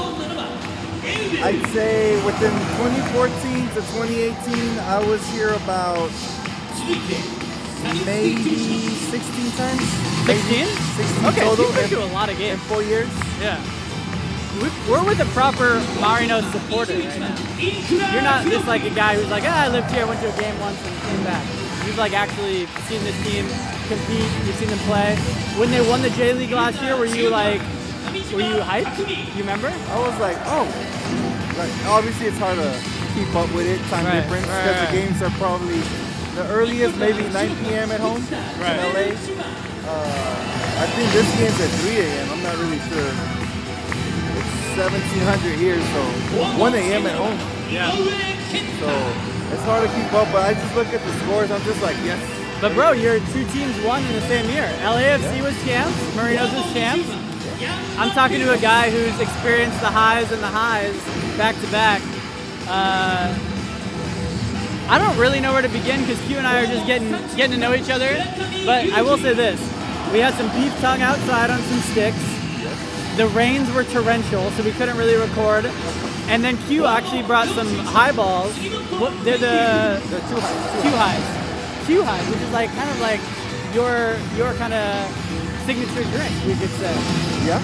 [1.43, 6.11] I'd say within 2014 to 2018, I was here about
[8.05, 8.55] maybe
[9.09, 9.81] 16 times.
[10.25, 10.65] 16?
[10.67, 12.59] 16 Okay, so total you've been to a lot of games.
[12.61, 13.07] in four years.
[13.41, 13.57] Yeah.
[14.61, 17.35] We- We're with a proper Marino supporter right now.
[18.11, 20.27] You're not just like a guy who's like, ah, I lived here, I went to
[20.35, 21.43] a game once and came back.
[21.85, 23.47] You've like actually seen this team
[23.87, 25.15] compete, you've seen them play.
[25.57, 27.61] When they won the J League last year, were you like,
[28.33, 28.97] were you hyped?
[29.35, 29.67] You remember?
[29.67, 30.65] I was like, oh,
[31.57, 32.71] like obviously it's hard to
[33.13, 34.89] keep up with it, time Right, difference, because right.
[34.89, 35.79] the games are probably
[36.35, 37.91] the earliest maybe 9 p.m.
[37.91, 38.21] at home
[38.61, 38.77] Right.
[38.79, 39.07] in LA.
[39.89, 42.29] Uh, I think this game's at 3 a.m.
[42.31, 43.11] I'm not really sure.
[44.37, 45.99] It's 1700 here, so
[46.59, 47.05] 1 a.m.
[47.07, 47.37] at home.
[47.69, 47.91] Yeah.
[48.79, 48.89] So
[49.51, 51.51] it's hard to keep up, but I just look at the scores.
[51.51, 52.21] I'm just like, yes.
[52.61, 54.67] But bro, your two teams won in the same year.
[54.83, 57.07] LAFC was champs, Marinos was champs.
[57.97, 60.95] I'm talking to a guy who's experienced the highs and the highs
[61.37, 62.01] back to back.
[62.67, 63.35] Uh,
[64.89, 67.51] I don't really know where to begin because Q and I are just getting getting
[67.51, 68.15] to know each other.
[68.65, 69.59] But I will say this:
[70.11, 72.17] we had some beef tongue outside on some sticks.
[73.17, 75.65] The rains were torrential, so we couldn't really record.
[76.29, 78.55] And then Q actually brought some highballs.
[78.99, 80.81] What- They're the The two highs.
[80.81, 81.85] Q highs.
[81.85, 83.19] Q highs, which is like kind of like
[83.75, 85.28] your your kind of
[85.69, 86.93] signature drink, we could say.
[87.45, 87.61] Yeah.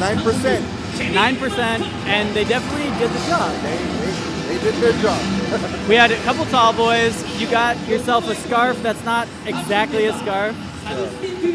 [0.00, 1.14] Nine percent.
[1.14, 3.54] Nine percent, and they definitely did the job.
[3.62, 5.20] They, they, they did their job.
[5.88, 7.14] We had a couple tall boys.
[7.40, 10.54] You got yourself a scarf that's not exactly a scarf,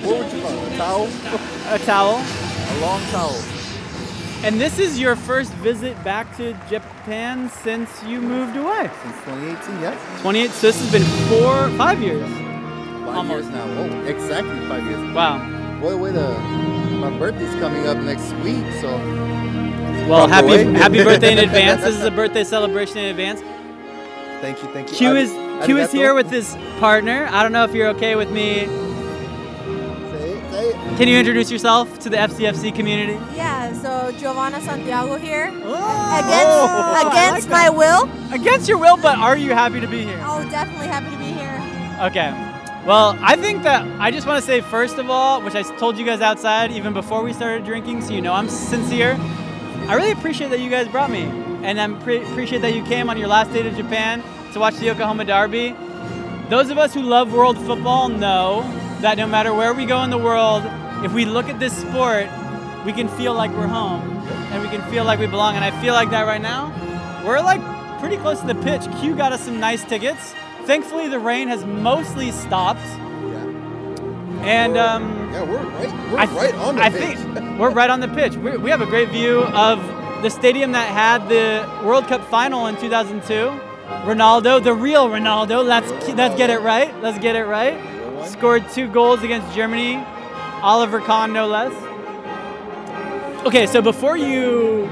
[0.03, 0.73] what would you call it?
[0.73, 1.09] A towel?
[1.69, 2.15] a towel.
[2.15, 3.39] A long towel.
[4.43, 8.89] And this is your first visit back to Japan since you moved away.
[9.03, 10.21] Since 2018, yes.
[10.21, 10.49] 28.
[10.51, 12.52] So this has been four, five years.
[13.13, 13.51] Five Almost.
[13.51, 13.65] years now.
[13.77, 15.13] Oh, exactly five years.
[15.13, 15.79] Wow.
[15.79, 16.39] Boy, wait a.
[16.99, 18.89] My birthday's coming up next week, so.
[20.09, 20.73] Well, happy Hawaii.
[20.73, 21.81] happy birthday in advance.
[21.83, 23.41] This is a birthday celebration in advance.
[24.41, 24.97] Thank you, thank you.
[24.97, 25.31] Q Ari- is
[25.65, 27.27] Q is here with his partner.
[27.31, 28.65] I don't know if you're okay with me
[30.97, 33.13] Can you introduce yourself to the FCFC community?
[33.35, 35.51] Yeah, so Giovanna Santiago here.
[35.63, 38.09] Oh, against against my will.
[38.31, 40.19] Against your will, but are you happy to be here?
[40.23, 41.59] Oh, definitely happy to be here.
[42.07, 42.52] Okay.
[42.85, 45.97] Well, I think that I just want to say, first of all, which I told
[45.97, 49.15] you guys outside even before we started drinking, so you know I'm sincere.
[49.87, 51.23] I really appreciate that you guys brought me.
[51.63, 54.75] And I pre- appreciate that you came on your last day to Japan to watch
[54.75, 55.73] the Yokohama Derby.
[56.49, 58.63] Those of us who love world football know
[58.99, 60.63] that no matter where we go in the world,
[61.05, 62.27] if we look at this sport,
[62.85, 64.01] we can feel like we're home
[64.51, 65.55] and we can feel like we belong.
[65.55, 66.67] And I feel like that right now.
[67.25, 67.61] We're like
[68.01, 68.81] pretty close to the pitch.
[68.99, 70.33] Q got us some nice tickets.
[70.65, 72.79] Thankfully, the rain has mostly stopped.
[72.85, 74.43] Yeah.
[74.43, 76.11] And um, Yeah, we're right.
[76.11, 77.17] We're th- right on the I pitch.
[77.17, 78.35] think we're right on the pitch.
[78.35, 79.79] we we have a great view of
[80.23, 83.59] the stadium that had the World Cup final in 2002.
[84.05, 85.63] Ronaldo, the real Ronaldo.
[85.65, 86.93] Let's let's get it right.
[87.01, 87.77] Let's get it right.
[88.27, 90.03] Scored two goals against Germany.
[90.61, 91.73] Oliver Kahn, no less.
[93.45, 94.85] Okay, so before you,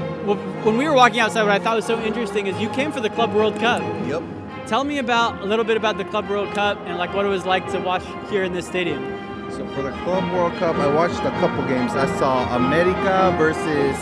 [0.64, 3.00] when we were walking outside, what I thought was so interesting is you came for
[3.00, 3.80] the Club World Cup.
[4.06, 4.22] Yep.
[4.72, 7.28] Tell me about a little bit about the Club World Cup and like what it
[7.28, 9.02] was like to watch here in this stadium.
[9.50, 11.92] So for the Club World Cup, I watched a couple games.
[11.92, 13.94] I saw America versus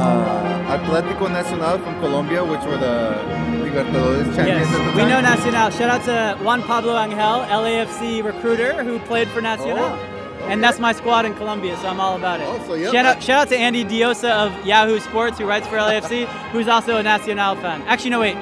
[0.00, 3.20] uh, Atlético Nacional from Colombia, which were the
[3.60, 5.68] Libertadores champions Yes, we know Nacional.
[5.68, 9.76] Shout out to Juan Pablo Angel, LAFC recruiter who played for Nacional.
[9.76, 12.46] Oh, And that's my squad in Colombia, so I'm all about it.
[12.48, 15.66] Oh, so yep, shout, out, shout out to Andy Diosa of Yahoo Sports, who writes
[15.66, 17.82] for LAFC, who's also a Nacional fan.
[17.82, 18.38] Actually, no, wait.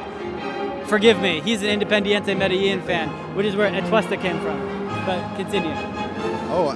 [0.91, 1.41] Forgive me.
[1.41, 4.59] He's an Independiente Medellin fan, which is where Atuesta came from.
[5.07, 5.71] But continue.
[6.53, 6.75] Oh,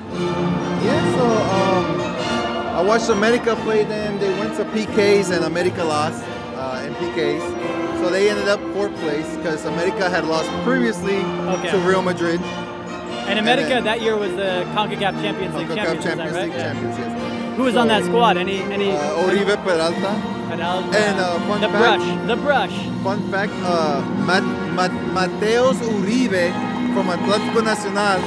[0.85, 1.17] yeah.
[1.17, 1.25] So
[1.59, 4.21] um, I watched America play them.
[4.21, 6.23] They went to PKs and America lost
[6.55, 7.43] uh, in PKs.
[7.99, 11.17] So they ended up fourth place because America had lost previously
[11.57, 11.71] Okay.
[11.73, 12.41] to Real Madrid.
[13.27, 16.43] And America then- that year was the CONCACAF Champions League champions, Champions right?
[16.45, 16.73] League Yeah.
[16.73, 17.57] champions, yes.
[17.57, 18.37] Who was on that squad?
[18.37, 18.93] Any any?
[18.93, 20.34] Uh, Oribe Peralta.
[20.49, 20.99] Peralta.
[20.99, 22.27] And uh, fun the fact, brush.
[22.27, 22.77] The brush.
[23.03, 26.53] Fun fact: uh, Mat- Mat- Mateus Uribe
[26.95, 28.19] from Atlético Nacional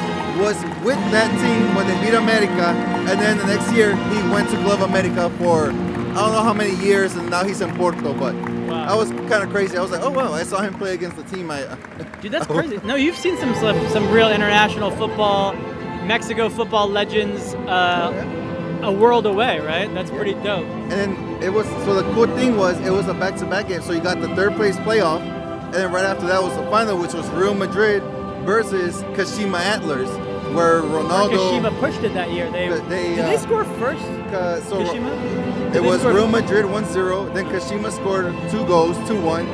[0.44, 2.68] was with that team when they beat America,
[3.10, 6.54] and then the next year he went to Club America for I don't know how
[6.54, 8.14] many years, and now he's in Porto.
[8.14, 8.36] But
[8.68, 8.86] Wow.
[8.86, 9.78] I was kind of crazy.
[9.78, 11.50] I was like, oh wow, I saw him play against the team.
[11.50, 11.64] I
[12.22, 12.82] Dude, that's crazy.
[12.84, 15.54] No, you've seen some some, some real international football,
[16.06, 18.12] Mexico football legends, uh,
[18.88, 19.94] a world away, right?
[19.94, 20.66] That's pretty dope.
[20.66, 23.82] And then it was so the cool thing was it was a back-to-back game.
[23.82, 26.98] So you got the third place playoff, and then right after that was the final,
[26.98, 28.02] which was Real Madrid
[28.46, 30.10] versus Kashima Antlers,
[30.56, 31.60] where Ronaldo.
[31.60, 32.50] Kashima pushed it that year.
[32.50, 34.04] They, they, did uh, they score first?
[34.04, 35.76] Uh, so Kashima?
[35.76, 37.34] It was Real Madrid 1-0.
[37.34, 39.46] Then Kashima scored two goals, 2-1.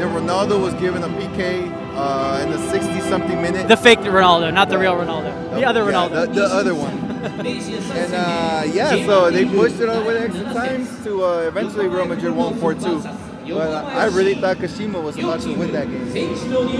[0.00, 3.68] Then Ronaldo was given a PK uh, in the 60-something minute.
[3.68, 5.54] The fake Ronaldo, not the real Ronaldo.
[5.54, 6.26] The other Yeah, Ronaldo.
[6.26, 7.09] The, the other one.
[7.22, 11.38] And uh, yeah, so they pushed it all the way to extra times to uh,
[11.48, 13.02] eventually Real Madrid won 4-2.
[13.48, 16.08] But I really thought Kashima was about to win that game.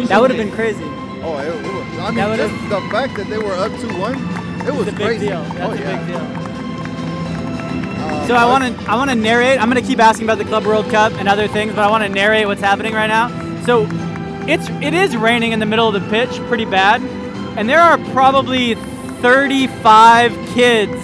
[0.07, 0.85] That would have been crazy.
[1.22, 4.66] Oh, it, it was, I mean, That just the fact that they were up 2-1,
[4.66, 5.31] it was It's a big crazy.
[5.33, 5.98] oh, a yeah.
[5.98, 6.20] big deal.
[8.05, 9.61] Um, So I want to I want to narrate.
[9.61, 11.90] I'm going to keep asking about the Club World Cup and other things, but I
[11.90, 13.29] want to narrate what's happening right now.
[13.66, 13.87] So
[14.48, 17.03] it's it is raining in the middle of the pitch, pretty bad,
[17.59, 18.74] and there are probably
[19.22, 20.96] 35 kids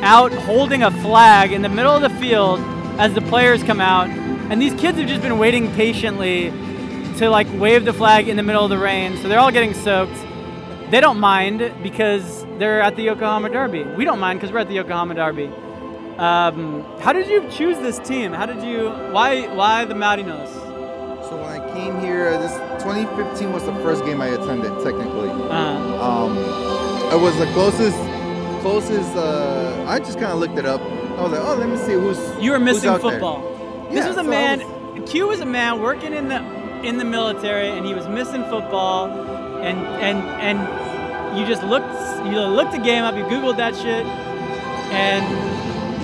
[0.00, 2.60] out holding a flag in the middle of the field
[2.98, 6.50] as the players come out, and these kids have just been waiting patiently
[7.18, 9.16] to like wave the flag in the middle of the rain.
[9.18, 10.16] So they're all getting soaked.
[10.90, 13.82] They don't mind because they're at the Yokohama Derby.
[13.84, 15.50] We don't mind because we're at the Yokohama Derby.
[16.16, 18.32] Um, how did you choose this team?
[18.32, 18.88] How did you?
[19.12, 19.46] Why?
[19.54, 20.48] Why the Marinos?
[21.28, 22.52] So when I came here, this
[22.82, 25.28] 2015 was the first game I attended technically.
[25.28, 27.96] Uh, Um, it was the closest,
[28.62, 29.16] closest.
[29.16, 30.80] Uh, I just kind of looked it up.
[30.80, 32.18] I was like, oh, let me see who's.
[32.42, 33.88] you were missing football.
[33.90, 34.58] this was a so man.
[34.60, 36.38] was- Q was a man working in the
[36.82, 39.06] in the military, and he was missing football,
[39.60, 41.86] and and and you just looked
[42.26, 43.16] you looked the game up.
[43.16, 44.04] You googled that shit,
[44.92, 45.24] and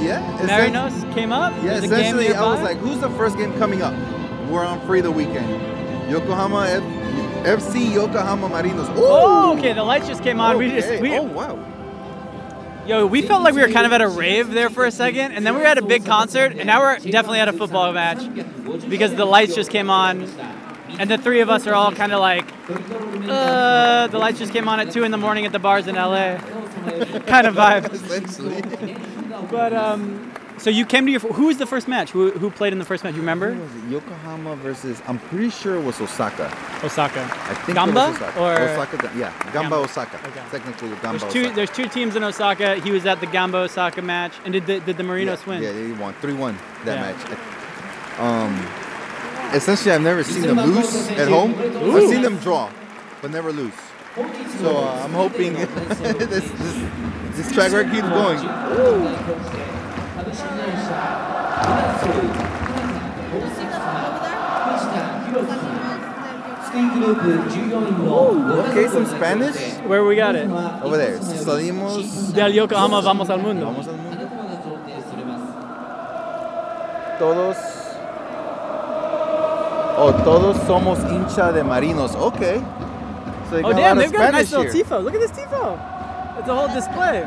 [0.02, 0.20] Yeah.
[0.42, 1.52] Marinos came up.
[1.62, 3.94] Yeah, essentially, I was like, who's the first game coming up?
[4.48, 5.50] We're on free the weekend.
[6.10, 6.82] Yokohama F-
[7.44, 8.90] FC Yokohama Marinos.
[8.96, 9.72] Oh, okay.
[9.72, 10.58] The lights just came on.
[10.58, 11.58] We just we, oh wow.
[12.86, 15.32] Yo, we felt like we were kind of at a rave there for a second,
[15.32, 17.90] and then we were at a big concert, and now we're definitely at a football
[17.94, 18.18] match
[18.90, 20.22] because the lights just came on,
[20.98, 22.44] and the three of us are all kind of like,
[23.26, 25.94] uh, the lights just came on at two in the morning at the bars in
[25.94, 26.36] LA,
[27.26, 27.90] kind of vibe.
[27.94, 28.62] Essentially.
[29.50, 30.33] But um,
[30.64, 31.20] So you came to your.
[31.20, 32.10] Who was the first match?
[32.12, 33.12] Who, who played in the first match?
[33.12, 33.54] You remember?
[33.90, 35.02] Yokohama versus.
[35.06, 36.46] I'm pretty sure it was Osaka.
[36.82, 37.20] Osaka.
[37.20, 38.40] I think Gamba it was Osaka.
[38.40, 39.10] or Osaka.
[39.14, 39.76] Yeah, Gamba, Gamba.
[39.76, 40.16] Osaka.
[40.26, 40.42] Okay.
[40.50, 41.40] Technically, Gamba There's two.
[41.40, 41.54] Osaka.
[41.54, 42.76] There's two teams in Osaka.
[42.76, 45.62] He was at the Gamba Osaka match, and did the, did the Marinos yeah, win?
[45.62, 46.56] Yeah, they won three one
[46.86, 47.12] that Yeah.
[47.12, 48.18] match.
[48.18, 51.54] Um, essentially, I've never seen them lose at home.
[51.58, 52.70] I've seen them draw,
[53.20, 53.74] but never lose.
[54.60, 55.52] So uh, I'm hoping
[55.98, 56.50] this, this
[57.36, 59.73] this track record keeps going.
[67.56, 69.56] Okay, some Spanish
[69.86, 70.48] Where we got it?
[70.50, 71.18] over there.
[71.18, 72.32] Salimos.
[72.34, 73.66] Del Yokohama Vamos al Mundo.
[73.66, 74.28] Vamos al mundo.
[77.18, 77.56] Todos.
[79.96, 82.16] Oh, todos somos hincha de marinos.
[82.16, 82.60] Okay.
[83.50, 84.84] So Oh damn, they've of got a nice Spanish little here.
[84.84, 85.04] tifo.
[85.04, 85.78] Look at this tifo.
[86.40, 87.22] It's a whole display.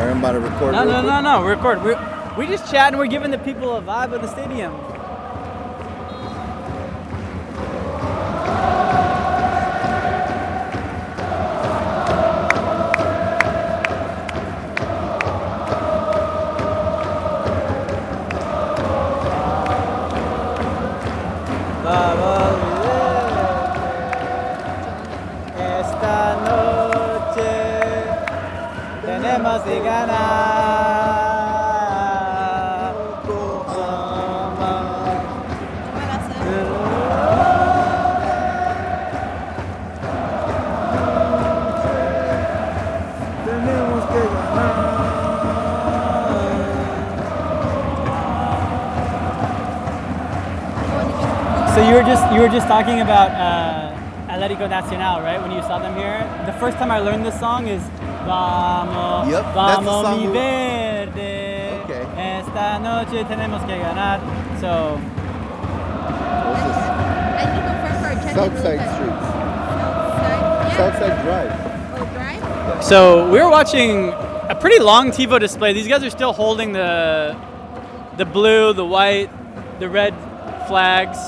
[0.00, 0.72] Sorry, I'm about to record.
[0.72, 1.44] No, no, no, no.
[1.44, 1.84] Record.
[1.84, 4.72] We're, we just chat and we're giving the people a vibe of the stadium.
[52.90, 53.94] Talking about uh,
[54.34, 55.40] Atlético Nacional, right?
[55.40, 57.80] When you saw them here, the first time I learned this song is
[58.26, 61.70] Vamos, Yep, vamos song mi we- verde.
[61.84, 62.02] Okay.
[62.18, 64.18] Esta noche tenemos que ganar.
[64.58, 64.98] So
[66.50, 66.76] What's this?
[67.38, 68.34] I need to go first for a check.
[68.34, 69.28] Southside Streets.
[70.76, 71.52] Southside Drive.
[71.94, 72.82] Oh, drive?
[72.82, 74.08] So we were watching
[74.48, 75.72] a pretty long tifo display.
[75.72, 77.36] These guys are still holding the
[78.16, 79.30] the blue, the white,
[79.78, 80.12] the red
[80.66, 81.18] flags,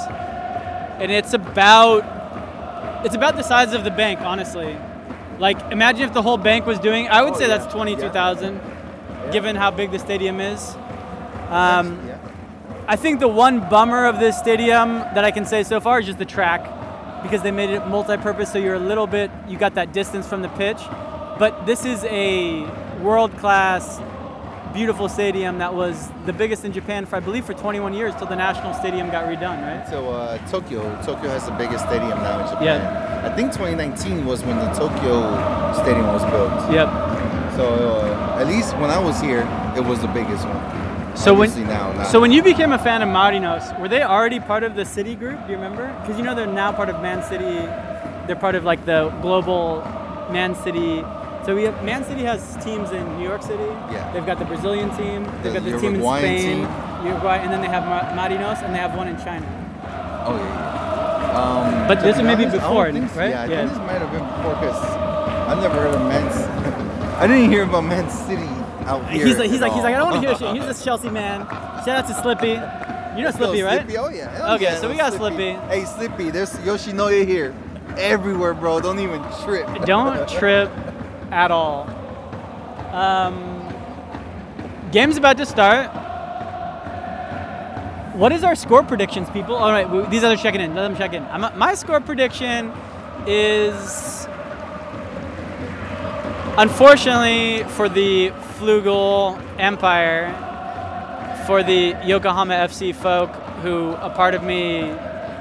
[0.99, 4.77] and it's about it's about the size of the bank, honestly.
[5.39, 7.09] Like imagine if the whole bank was doing.
[7.09, 7.59] I would Oh, say yeah.
[7.59, 9.31] that's twenty two thousand, Yeah.
[9.33, 10.75] given how big the stadium is.
[11.51, 12.19] Um, yeah.
[12.89, 16.07] I think the one bummer of this stadium that I can say so far is
[16.07, 16.63] just the track,
[17.23, 20.43] because they made it multi-purpose, so you're a little bit you got that distance from
[20.43, 20.81] the pitch.
[21.39, 22.65] But this is a
[23.01, 24.01] world-class,
[24.73, 28.27] beautiful stadium that was the biggest in Japan for I believe for 21 years till
[28.27, 29.89] the national stadium got redone, right?
[29.89, 32.65] So uh, Tokyo, Tokyo has the biggest stadium now in Japan.
[32.65, 33.31] Yeah.
[33.31, 35.23] I think 2019 was when the Tokyo
[35.75, 36.73] stadium was built.
[36.73, 36.89] Yep.
[37.57, 39.47] So uh, at least when I was here,
[39.77, 41.17] it was the biggest one.
[41.17, 44.63] So when now, so when you became a fan of Marinos, were they already part
[44.63, 45.45] of the City Group?
[45.45, 45.95] Do you remember?
[46.01, 47.69] Because you know they're now part of Man City.
[48.27, 49.83] They're part of like the global
[50.31, 51.05] Man City.
[51.45, 53.65] So we have Man City has teams in New York City.
[53.91, 54.09] Yeah.
[54.13, 55.25] They've got the Brazilian team.
[55.43, 57.07] They've The got the team in Spain, team.
[57.07, 57.83] Uruguay, and then they have
[58.17, 59.45] Marinos, and they have one in China.
[60.25, 60.45] Oh yeah.
[60.47, 61.83] yeah.
[61.83, 63.19] Um, But this be is maybe honest, I don't before, think so.
[63.21, 63.31] right?
[63.31, 63.57] Yeah, I Yeah.
[63.59, 64.81] think this might have been before because
[65.49, 67.17] I've never heard of Man.
[67.19, 68.49] I didn't hear about Man City
[68.87, 69.27] out here.
[69.27, 70.63] He's like he's like he's like I don't want to hear shit.
[70.63, 71.41] He's a Chelsea man.
[71.85, 72.51] Shout out to Slippy.
[73.19, 73.81] You know Slippy, right?
[73.83, 73.99] Slippy.
[73.99, 74.31] Oh yeah.
[74.37, 75.55] Hell Okay, yeah, so we got Slippy.
[75.55, 75.67] Slippy.
[75.75, 77.53] Hey Slippy, there's Yoshinoya here,
[77.99, 78.81] everywhere, bro.
[78.81, 79.67] Don't even trip.
[79.85, 80.71] Don't trip
[81.33, 81.89] at all.
[82.93, 83.69] Um,
[84.93, 85.91] game's about to start.
[88.15, 89.57] What is our score predictions, people?
[89.57, 90.75] All right, these others checking in.
[90.75, 91.25] Let them check in.
[91.25, 92.71] I'm, my score prediction
[93.27, 94.27] is,
[96.59, 98.29] unfortunately, for the
[98.59, 100.29] Flugel Empire,
[101.47, 103.31] for the Yokohama FC folk,
[103.63, 104.83] who a part of me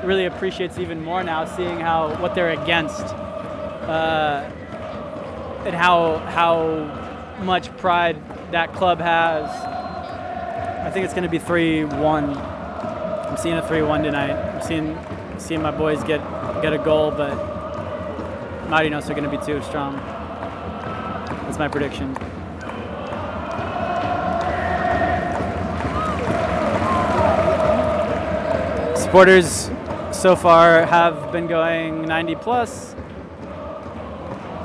[0.06, 3.04] really appreciates even more now, seeing how what they're against.
[3.04, 4.50] Uh,
[5.66, 8.18] and how how much pride
[8.52, 9.50] that club has.
[10.86, 12.38] I think it's going to be three one.
[12.38, 14.32] I'm seeing a three one tonight.
[14.32, 14.98] I'm seeing
[15.38, 16.22] seeing my boys get
[16.62, 17.34] get a goal, but
[18.68, 19.96] Marinos are going to be too strong.
[21.44, 22.16] That's my prediction.
[28.96, 29.70] Supporters
[30.12, 32.96] so far have been going 90 plus.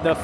[0.04, 0.14] The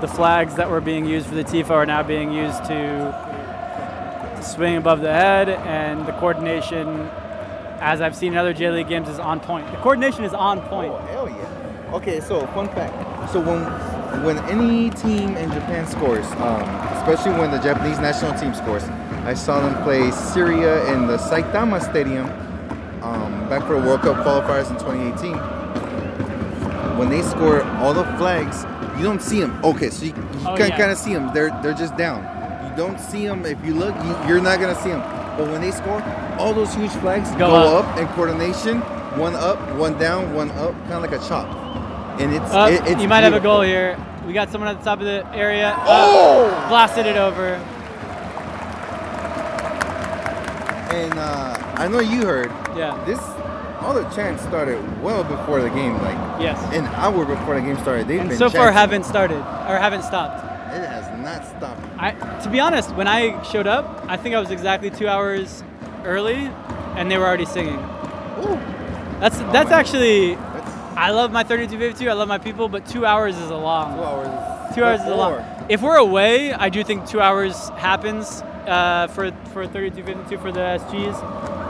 [0.00, 4.76] the flags that were being used for the TIFO are now being used to swing
[4.76, 6.86] above the head, and the coordination,
[7.80, 9.70] as I've seen in other J League games, is on point.
[9.70, 10.92] The coordination is on point.
[10.92, 11.90] Oh hell yeah.
[11.92, 13.32] Okay, so fun fact.
[13.32, 13.64] So when
[14.24, 16.62] when any team in Japan scores, um,
[16.98, 18.84] especially when the Japanese national team scores,
[19.24, 22.26] I saw them play Syria in the Saitama Stadium
[23.02, 25.36] um, back for World Cup qualifiers in 2018.
[26.98, 28.64] When they score all the flags,
[28.98, 29.58] you don't see them.
[29.64, 30.76] Okay, so you, you Oh, can yeah.
[30.78, 31.32] kind of see them.
[31.32, 32.22] They're they're just down.
[32.70, 33.44] You don't see them.
[33.46, 35.00] If you look, you, you're not gonna see them.
[35.38, 36.02] But when they score,
[36.38, 37.86] all those huge flags Go go, up.
[37.86, 37.98] up.
[37.98, 38.80] in coordination.
[39.18, 41.46] One up, one down, one up, kind of like a chop.
[42.20, 43.96] And it's Uh, it- it's you might have a goal here.
[44.26, 45.70] We got someone at the top of the area.
[45.78, 46.66] Uh, Oh!
[46.68, 47.54] blasted it over.
[50.90, 52.50] And uh, I know you heard.
[52.76, 52.96] Yeah.
[53.06, 53.18] This
[53.88, 56.58] all the chants started well before the game, like Yes.
[56.74, 58.06] an hour before the game started.
[58.06, 58.74] They've And been so far chanting.
[58.78, 60.44] haven't started or haven't stopped.
[60.74, 61.80] It has not stopped.
[61.98, 62.10] I,
[62.42, 65.64] to be honest, when I showed up, I think I was exactly two hours
[66.04, 66.50] early,
[66.96, 67.78] and they were already singing.
[68.44, 68.58] Ooh.
[69.20, 69.80] That's Oh, that's man.
[69.80, 70.34] actually.
[70.34, 72.10] That's I love my 3252.
[72.10, 73.96] I love my people, but two hours is a long.
[73.96, 74.74] two hours.
[74.74, 75.32] Two hours is a long.
[75.38, 75.66] before.
[75.70, 80.60] If we're away, I do think two hours happens uh, for for 3252 for the
[80.60, 81.18] SGs.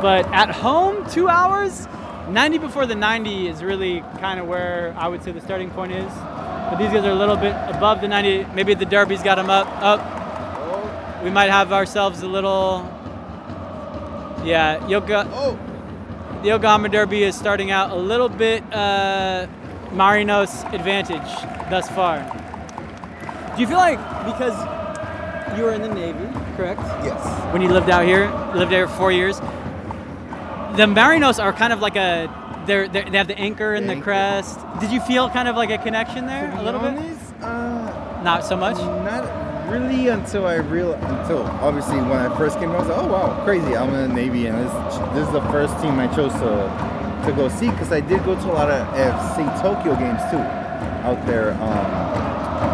[0.02, 1.86] But at home, two hours,
[2.28, 5.92] 90 before the 90 is really kind of where I would say the starting point
[5.92, 6.12] is.
[6.12, 8.46] But these guys are a little bit above the 90.
[8.54, 9.66] Maybe the Derby's got them up.
[9.82, 11.24] Up.
[11.24, 12.86] We might have ourselves a little.
[14.44, 15.26] Yeah, Yoka.
[15.32, 15.58] oh.
[16.42, 19.48] The Yokohama Derby is starting out a little bit uh,
[19.90, 21.26] Marinos advantage
[21.68, 22.20] thus far.
[23.56, 24.54] Do you feel like because
[25.58, 26.80] you were in the Navy, correct?
[27.02, 27.52] Yes.
[27.52, 29.40] When you lived out here, lived there for four years.
[30.78, 32.30] The Marinos are kind of like a
[32.68, 34.60] they're, they're they have the anchor and The the, crest.
[34.78, 36.94] Did you feel kind of like a connection there a little bit?
[37.42, 38.76] Uh, Not so much.
[38.76, 43.08] Not really until I real until obviously when I first came, I was like, oh
[43.08, 43.76] wow, crazy!
[43.76, 44.72] I'm in the Navy, and this
[45.14, 48.36] this is the first team I chose to to go see because I did go
[48.36, 51.54] to a lot of FC Tokyo games too, out there.
[51.54, 52.28] Um,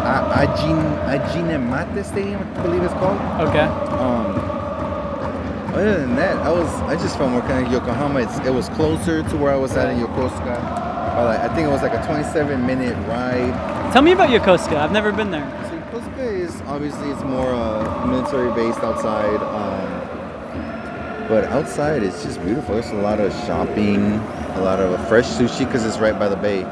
[0.05, 0.79] A- Ajin
[1.09, 3.17] Ajinemate Stadium, I believe it's called.
[3.49, 3.65] Okay.
[3.97, 4.34] Um,
[5.75, 8.21] other than that, I was I just felt more kind of Yokohama.
[8.21, 10.85] It's, it was closer to where I was at in Yokosuka.
[11.15, 13.93] But like, I think it was like a 27 minute ride.
[13.93, 14.77] Tell me about Yokosuka.
[14.77, 15.47] I've never been there.
[15.69, 22.41] So Yokosuka is obviously it's more uh, military based outside, um, but outside it's just
[22.43, 22.75] beautiful.
[22.75, 24.13] There's a lot of shopping,
[24.55, 26.63] a lot of fresh sushi because it's right by the bay.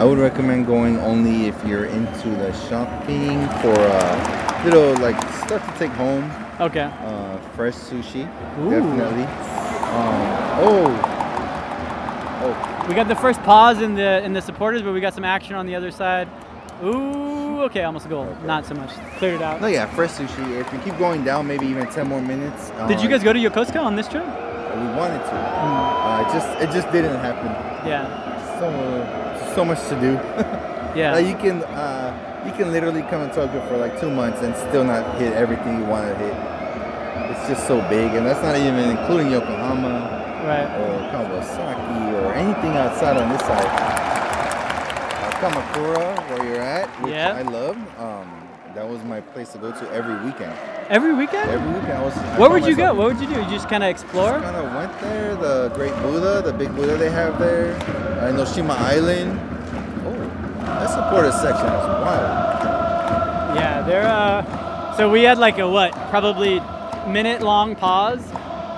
[0.00, 5.62] I would recommend going only if you're into the shopping for uh, little like stuff
[5.70, 6.24] to take home.
[6.58, 6.90] Okay.
[7.04, 8.22] Uh, fresh sushi,
[8.60, 8.70] Ooh.
[8.70, 9.24] definitely.
[9.24, 10.22] Um,
[10.64, 10.86] oh,
[12.44, 15.24] oh, We got the first pause in the in the supporters, but we got some
[15.26, 16.30] action on the other side.
[16.82, 18.34] Ooh, okay, almost a goal.
[18.46, 18.92] Not so much.
[19.18, 19.60] Cleared it out.
[19.60, 20.58] no, yeah, fresh sushi.
[20.58, 22.70] If we keep going down, maybe even 10 more minutes.
[22.88, 24.24] Did you uh, guys go to Yokosuka on this trip?
[24.24, 25.34] We wanted to.
[25.34, 27.48] Uh, it just it just didn't happen.
[27.86, 28.58] Yeah.
[28.58, 30.18] So so much to do.
[30.90, 31.12] Yeah.
[31.14, 32.10] like you can uh,
[32.44, 35.78] you can literally come in Tokyo for like two months and still not hit everything
[35.78, 36.34] you want to hit.
[37.30, 40.66] It's just so big, and that's not even including Yokohama Right.
[40.66, 43.70] or Kawasaki or anything outside on this side.
[43.70, 47.38] Uh, Kamakura, where you're at, which Yeah.
[47.38, 47.76] I love.
[48.00, 48.39] Um,
[48.74, 50.56] that was my place to go to every weekend.
[50.88, 51.50] Every weekend?
[51.50, 52.16] Every weekend, I was.
[52.16, 52.94] I Where would you go?
[52.94, 53.40] What would you do?
[53.40, 54.40] You just kind of explore?
[54.40, 55.34] kind of went there.
[55.36, 59.38] The Great Buddha, the big Buddha they have there, uh, Enoshima Island.
[60.06, 60.12] Oh,
[60.64, 63.56] that supporter section is wild.
[63.56, 66.60] Yeah, they're uh so we had like a what, probably
[67.08, 68.24] minute long pause,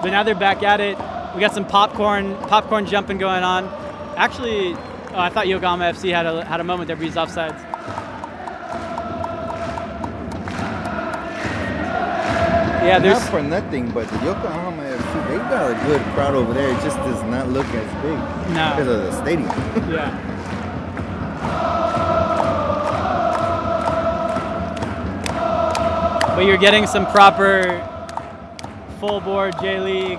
[0.02, 0.96] but now they're back at it.
[1.34, 3.66] We got some popcorn popcorn jumping going on.
[4.16, 7.71] Actually, oh, I thought Yokohama FC had a had a moment there, but he's offsides.
[12.84, 16.68] Yeah, Not for nothing, but the Yokohama FC, they got a good crowd over there.
[16.68, 18.18] It just does not look as big
[18.54, 18.74] No.
[18.74, 19.48] because of the stadium.
[19.90, 20.28] yeah.
[26.34, 27.88] But you're getting some proper
[28.98, 30.18] full board J League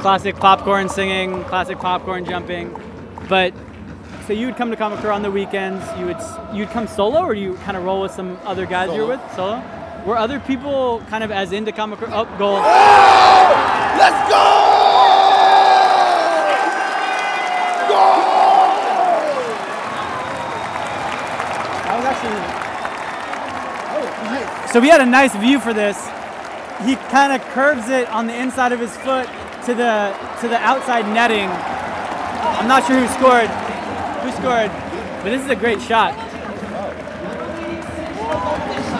[0.00, 2.74] classic popcorn singing, classic popcorn jumping.
[3.28, 3.52] But
[4.26, 5.84] so you would come to Kamakura on the weekends.
[5.98, 6.18] You would
[6.54, 9.62] you'd come solo, or you kind of roll with some other guys you're with solo?
[10.06, 12.10] Were other people kind of as into Kamakura?
[12.10, 12.54] Oh, goal!
[13.94, 14.18] Let's
[21.86, 22.62] That was actually.
[24.72, 25.96] So we had a nice view for this.
[26.84, 29.28] He kind of curves it on the inside of his foot
[29.66, 31.48] to the to the outside netting.
[31.48, 33.50] I'm not sure who scored.
[34.24, 34.72] Who scored?
[35.22, 36.31] But this is a great shot.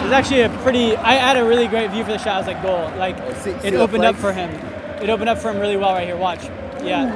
[0.03, 0.97] It was actually a pretty.
[0.97, 2.35] I had a really great view for the shot.
[2.35, 2.91] I was like, goal.
[2.97, 4.49] Like oh, see- see it the opened up for him.
[5.01, 6.17] It opened up for him really well right here.
[6.17, 6.43] Watch.
[6.83, 7.07] Yeah.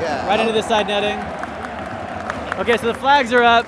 [0.00, 0.26] Yeah.
[0.26, 1.18] Right into the side netting.
[2.58, 3.64] Okay, so the flags are up.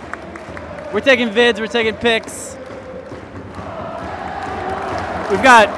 [0.93, 2.57] We're taking vids, we're taking pics.
[5.31, 5.68] We've got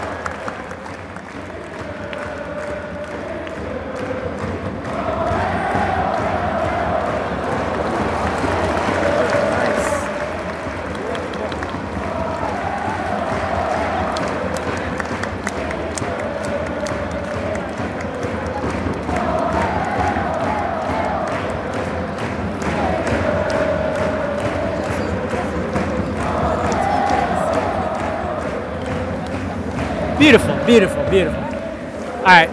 [32.27, 32.51] All right.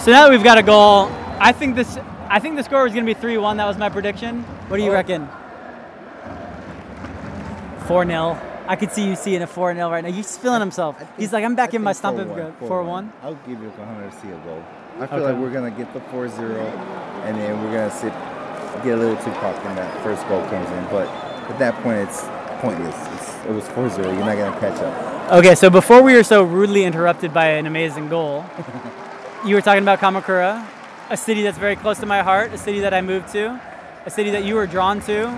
[0.00, 1.06] So now that we've got a goal,
[1.40, 1.96] I think this
[2.28, 3.56] I think the score was going to be 3-1.
[3.56, 4.42] That was my prediction.
[4.68, 5.26] What do you reckon?
[7.86, 8.66] 4-0.
[8.68, 10.12] I could see you seeing a 4-0 right now.
[10.12, 11.02] He's feeling himself.
[11.16, 12.18] He's like, I'm back in my stump.
[12.18, 13.10] 4-1.
[13.22, 14.62] I'll give you a see a goal.
[15.00, 15.32] I feel Okay.
[15.32, 16.60] like we're gonna get the 4-0,
[17.24, 18.12] and then we're gonna sit,
[18.84, 20.84] get a little too cocked when that first goal comes in.
[20.90, 21.08] But
[21.48, 22.26] at that point, it's
[22.60, 22.96] pointless.
[23.14, 24.04] It's, it was 4-0.
[24.04, 25.17] You're not gonna catch up.
[25.30, 28.46] Okay, so before we were so rudely interrupted by an amazing goal,
[29.44, 30.66] you were talking about Kamakura,
[31.10, 33.60] a city that's very close to my heart, a city that I moved to,
[34.06, 35.28] a city that you were drawn to.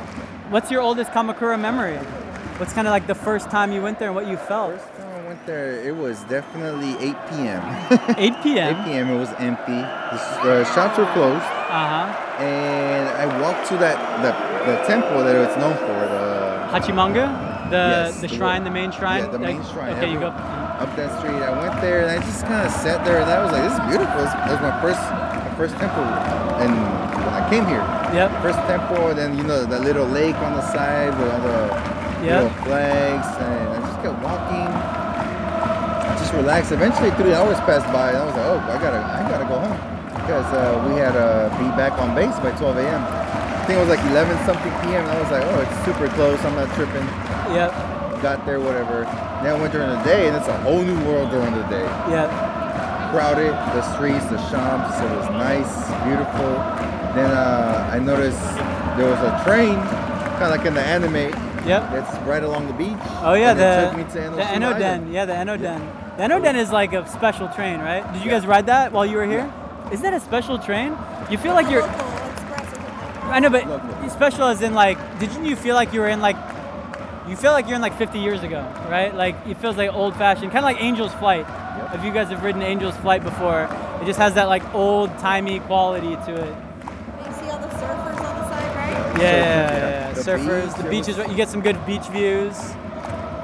[0.51, 1.97] What's your oldest Kamakura memory?
[2.59, 4.79] What's kind of like the first time you went there and what you felt?
[4.79, 7.63] First time I went there, it was definitely 8 p.m.
[8.17, 8.77] 8 p.m.
[8.77, 9.11] 8 p.m.
[9.11, 9.73] It was empty.
[9.73, 12.43] The, the shops were closed, Uh huh.
[12.45, 15.87] and I walked to that the, the temple that it's known for.
[15.87, 17.77] The Hachimangu, the
[18.11, 19.21] Yes, the the shrine, the main shrine.
[19.21, 19.97] Yeah, the Like, main shrine.
[19.97, 20.29] Okay, you go.
[20.29, 21.41] up that street.
[21.43, 23.73] I went there and I just kind of sat there and I was like, this
[23.73, 24.21] is beautiful.
[24.21, 26.05] It was my first, my first temple,
[26.63, 26.73] and
[27.25, 28.29] when I came here, Yep.
[28.43, 29.09] first temple.
[29.11, 31.61] And then you know that little lake on the side with all the
[32.25, 32.45] Yep.
[32.45, 34.69] little flags, and I just kept walking,
[36.21, 36.73] just relaxed.
[36.73, 39.57] Eventually, three hours passed by, and I was like, oh, I gotta, I gotta go
[39.61, 39.79] home
[40.21, 43.01] because uh, we had to be back on base by 12 a.m.
[43.05, 45.05] I think it was like 11 something p.m.
[45.07, 46.39] And I was like, oh, it's super close.
[46.45, 47.07] I'm not tripping
[47.55, 48.23] Yep.
[48.23, 49.05] got there, whatever.
[49.43, 51.85] Then went during the day, and it's a whole new world during the day.
[52.11, 52.29] Yep.
[53.11, 55.73] Crowded, the streets, the shops, it was nice,
[56.05, 56.53] beautiful.
[57.17, 58.39] Then uh, I noticed
[58.97, 59.75] there was a train,
[60.39, 61.15] kind of like in the anime,
[61.67, 61.91] Yep.
[61.91, 62.97] that's right along the beach.
[63.23, 64.83] Oh yeah, the it took me to the Enoshima Enoden.
[64.85, 65.13] Island.
[65.13, 66.17] Yeah, the Enoden.
[66.19, 68.05] The Enoden is like a special train, right?
[68.13, 69.53] Did you guys ride that while you were here?
[69.91, 70.97] Isn't that a special train?
[71.31, 71.83] You feel like you're.
[71.83, 73.31] Local express or something.
[73.33, 74.09] I know, but Local.
[74.11, 76.37] special as in like, didn't you feel like you were in like,
[77.29, 79.15] you feel like you're in like 50 years ago, right?
[79.15, 81.47] Like it feels like old fashioned, kind of like Angel's Flight.
[81.95, 83.65] If you guys have ridden Angel's Flight before,
[84.01, 86.55] it just has that like old timey quality to it.
[87.27, 89.21] You see all the surfers on the side, right?
[89.21, 90.09] Yeah, yeah, yeah.
[90.09, 90.13] yeah.
[90.13, 91.17] The Surfers, beach, the it beaches.
[91.19, 92.57] was- You get some good beach views.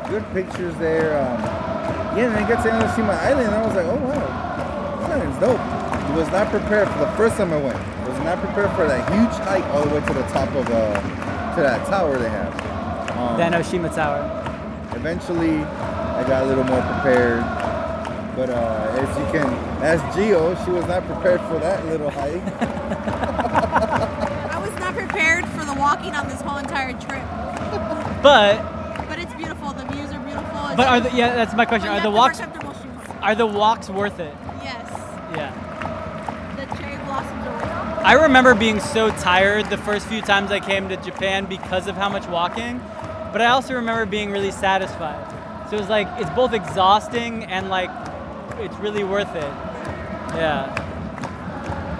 [0.08, 1.18] Good pictures there.
[1.18, 1.42] Um,
[2.16, 5.10] yeah, and then I got to Enoshima Island, and I was like, oh wow, this
[5.10, 5.60] island's dope.
[5.60, 7.76] I was not prepared for the first time I went.
[7.76, 10.66] I was not prepared for that huge hike all the way to the top of
[10.70, 12.54] uh, to that tower they have.
[13.16, 14.20] Um, The Enoshima Tower.
[14.94, 17.40] Eventually, I got a little more prepared.
[18.36, 19.46] But uh, as you can
[19.82, 22.42] ask Gio, she was not prepared for that little hike.
[24.52, 27.22] I was not prepared for the walking on this whole entire trip.
[28.22, 28.56] But
[29.08, 29.72] But it's beautiful.
[29.72, 30.66] The views are beautiful.
[30.66, 31.34] It's but are the yeah?
[31.34, 31.88] That's my question.
[31.88, 33.14] Are the walks wear comfortable shoes.
[33.22, 34.34] are the walks worth it?
[34.62, 34.90] Yes.
[35.36, 35.52] Yeah.
[36.56, 40.60] The cherry blossoms are worth I remember being so tired the first few times I
[40.60, 42.80] came to Japan because of how much walking,
[43.36, 45.20] but I also remember being really satisfied.
[45.68, 47.90] So it was like it's both exhausting and like
[48.56, 49.52] it's really worth it.
[50.40, 50.72] Yeah.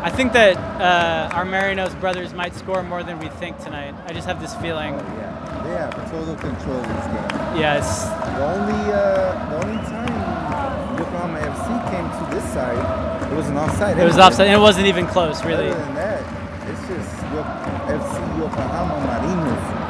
[0.03, 3.95] I think that uh, our Marinos brothers might score more than we think tonight.
[4.07, 4.95] I just have this feeling.
[4.95, 7.61] yeah, they have total control of this game.
[7.61, 8.05] Yes.
[8.09, 13.59] The only, uh, the only time Yokohama FC came to this side, it was an
[13.59, 13.99] offside.
[13.99, 15.68] It was offside, and it wasn't even close, really.
[15.68, 16.22] Other than that,
[16.70, 17.45] it's just Yo-
[17.93, 19.87] FC Yokohama Marinos.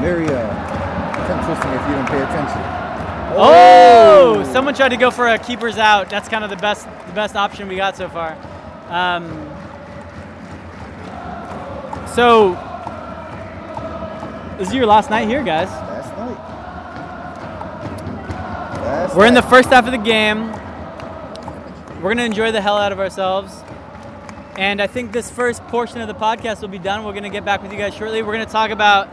[0.00, 0.28] Very
[1.66, 2.78] if you don't pay attention.
[3.40, 6.10] Oh, someone tried to go for a keeper's out.
[6.10, 8.36] That's kind of the best the best option we got so far.
[8.88, 9.28] Um,
[12.14, 12.52] so
[14.58, 15.68] this is your last night here, guys.
[15.68, 16.38] Last night.
[18.82, 20.50] Last We're in the first half of the game.
[22.02, 23.54] We're gonna enjoy the hell out of ourselves.
[24.56, 27.04] And I think this first portion of the podcast will be done.
[27.04, 28.22] We're gonna get back with you guys shortly.
[28.22, 29.08] We're gonna talk about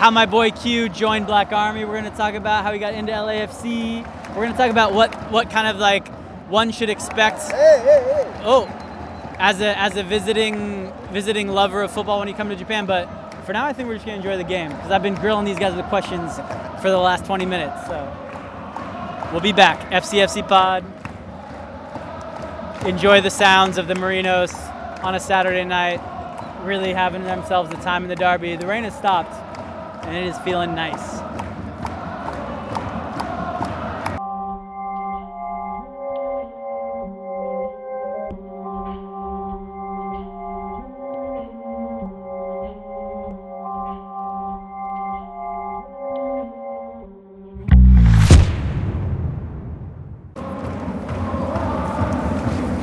[0.00, 1.84] how my boy Q joined Black Army.
[1.84, 4.02] We're gonna talk about how he got into LAFC.
[4.34, 6.08] We're gonna talk about what what kind of like
[6.48, 7.42] one should expect.
[7.52, 8.40] Hey, hey, hey.
[8.42, 8.64] Oh,
[9.38, 12.86] as a as a visiting visiting lover of football when you come to Japan.
[12.86, 13.10] But
[13.44, 15.58] for now, I think we're just gonna enjoy the game because I've been grilling these
[15.58, 16.34] guys with questions
[16.80, 17.86] for the last 20 minutes.
[17.86, 19.90] So we'll be back.
[19.90, 20.82] FCFC Pod.
[22.86, 24.54] Enjoy the sounds of the Marinos
[25.04, 26.00] on a Saturday night.
[26.64, 28.56] really having themselves a time in the derby.
[28.56, 29.32] The rain has stopped,
[30.02, 31.18] and it is feeling nice.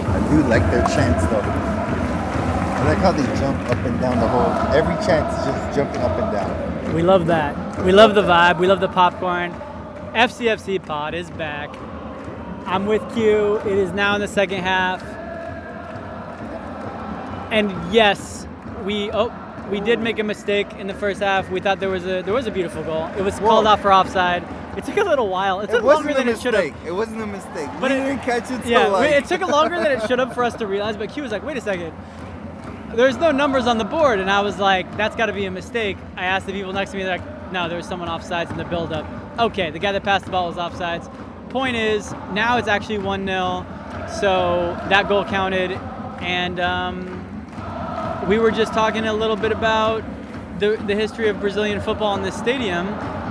[0.09, 1.41] I do like their chants though.
[2.77, 4.51] I like how they jump up and down the whole.
[4.73, 6.76] Every chant is just jumping up and down.
[6.93, 7.83] We love that.
[7.85, 8.59] We love the vibe.
[8.59, 9.51] We love the popcorn.
[10.13, 11.69] FCFC Pod is back.
[12.65, 13.57] I'm with Q.
[13.57, 15.03] It is now in the second half.
[17.51, 18.47] And yes,
[18.83, 19.31] we oh
[19.69, 21.49] we did make a mistake in the first half.
[21.49, 23.07] We thought there was a there was a beautiful goal.
[23.17, 24.43] It was called off for offside.
[24.77, 25.59] It took a little while.
[25.61, 26.65] It It took wasn't longer a than it should have.
[26.65, 26.85] mistake.
[26.87, 27.69] It wasn't a mistake.
[27.79, 29.11] But we it- didn't catch it Yeah, like.
[29.11, 30.95] it took longer than it should have for us to realize.
[30.97, 31.93] But Q was like, "Wait a second,
[32.95, 35.51] there's no numbers on the board," and I was like, "That's got to be a
[35.51, 38.51] mistake." I asked the people next to me, they're like, "No, there was someone offsides
[38.51, 39.05] in the build-up."
[39.39, 41.11] Okay, the guy that passed the ball was offsides.
[41.49, 43.65] Point is, now it's actually one 0
[44.19, 45.71] so that goal counted,
[46.21, 47.45] and um,
[48.27, 50.03] we were just talking a little bit about
[50.59, 52.87] the, the history of Brazilian football in this stadium.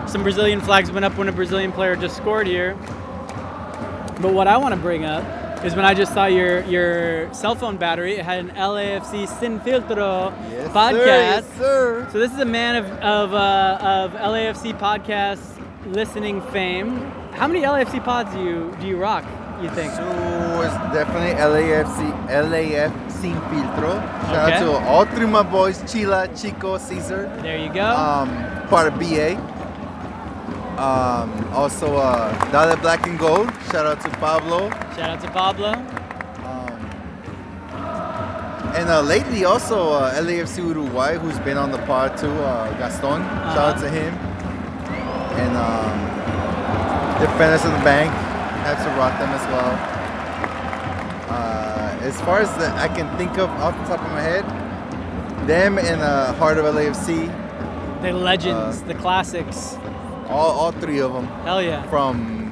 [0.06, 2.74] Some Brazilian flags went up when a Brazilian player just scored here.
[4.20, 5.24] But what I want to bring up
[5.64, 9.58] is when I just saw your your cell phone battery, it had an LAFC Sin
[9.60, 10.92] Filtro Yes, podcast.
[10.92, 12.08] sir, yes, sir.
[12.12, 15.40] So this is a man of of, uh, of LAFC podcast
[15.86, 16.98] listening fame.
[17.32, 19.24] How many LAFC pods do you do you rock?
[19.62, 19.90] You think?
[19.94, 20.04] So
[20.62, 23.94] it's definitely LAFC, LAF Sin Filtro.
[24.28, 24.56] Shout Okay.
[24.56, 27.30] out to all three of my boys, Chila, Chico, Caesar.
[27.40, 27.86] There you go.
[27.86, 28.28] Um,
[28.68, 29.38] part of BA.
[30.78, 33.50] Um, also, uh, Dale Black and Gold.
[33.70, 34.70] Shout out to Pablo.
[34.94, 35.96] Shout out to Pablo.
[38.76, 43.22] And uh, lately, also uh, LAFC Uruguay, who's been on the pod too, uh, Gaston.
[43.54, 44.12] Shout out to him.
[45.40, 48.12] And um, Defenders of the Bank,
[48.66, 49.72] have to rock them as well.
[51.30, 54.44] Uh, as far as the, I can think of off the top of my head,
[55.48, 57.32] them and uh, Heart of LAFC,
[58.02, 59.78] The legends, the classics.
[60.28, 61.26] All, all three of them.
[61.44, 61.82] Hell yeah.
[61.88, 62.42] From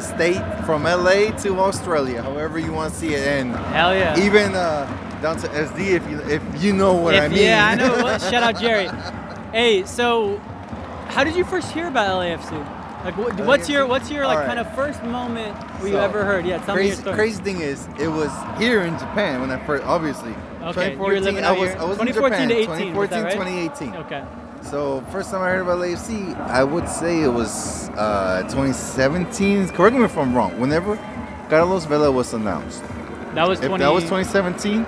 [0.00, 3.26] state, from LA to Australia, however you want to see it.
[3.26, 4.18] And Hell yeah.
[4.24, 4.86] even uh,
[5.22, 7.38] down to SD if you if you know what If- I mean.
[7.38, 7.92] Yeah, I know.
[8.04, 8.88] Well, Shout out Jerry.
[9.52, 10.38] Hey, so
[11.08, 12.52] how did you first hear about LAFC?
[13.04, 14.46] Like, what, what's your what's your like Alright.
[14.56, 16.46] kind of first moment you So, ever heard?
[16.46, 17.16] Yeah, tell me your crazy, story.
[17.16, 20.32] crazy thing is, it was here in Japan when I first, obviously.
[20.62, 21.78] Okay, you were 2014, living I was, here.
[21.78, 22.80] I was in 2014 to Japan.
[22.80, 23.32] 18, 2014, right?
[23.32, 23.96] 2018.
[24.06, 24.24] Okay.
[24.64, 29.68] So first time I heard about LAFC, I would say it was uh, 2017.
[29.68, 30.58] Correct me if I'm wrong.
[30.58, 30.96] Whenever
[31.48, 32.82] Carlos Vela was announced,
[33.34, 34.82] That was if 20 that was 2017,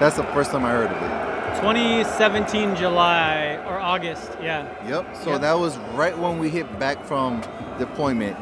[0.00, 1.60] that's the first time I heard of it.
[1.60, 4.30] 2017 July or August.
[4.40, 4.66] Yeah.
[4.88, 5.16] Yep.
[5.22, 5.40] So Yep.
[5.42, 7.42] that was right when we hit back from
[7.78, 8.36] deployment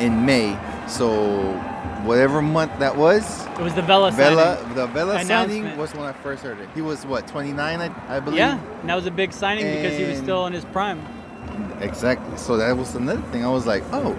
[0.00, 0.58] in May.
[0.92, 1.54] So
[2.04, 4.74] whatever month that was, It was the Vela Vela, signing.
[4.74, 6.68] the Vela signing was when I first heard it.
[6.74, 8.38] He was what 29, I, I believe.
[8.38, 11.00] Yeah, and that was a big signing because he was still in his prime.
[11.80, 12.36] Exactly.
[12.36, 13.44] So that was another thing.
[13.44, 14.16] I was like, oh,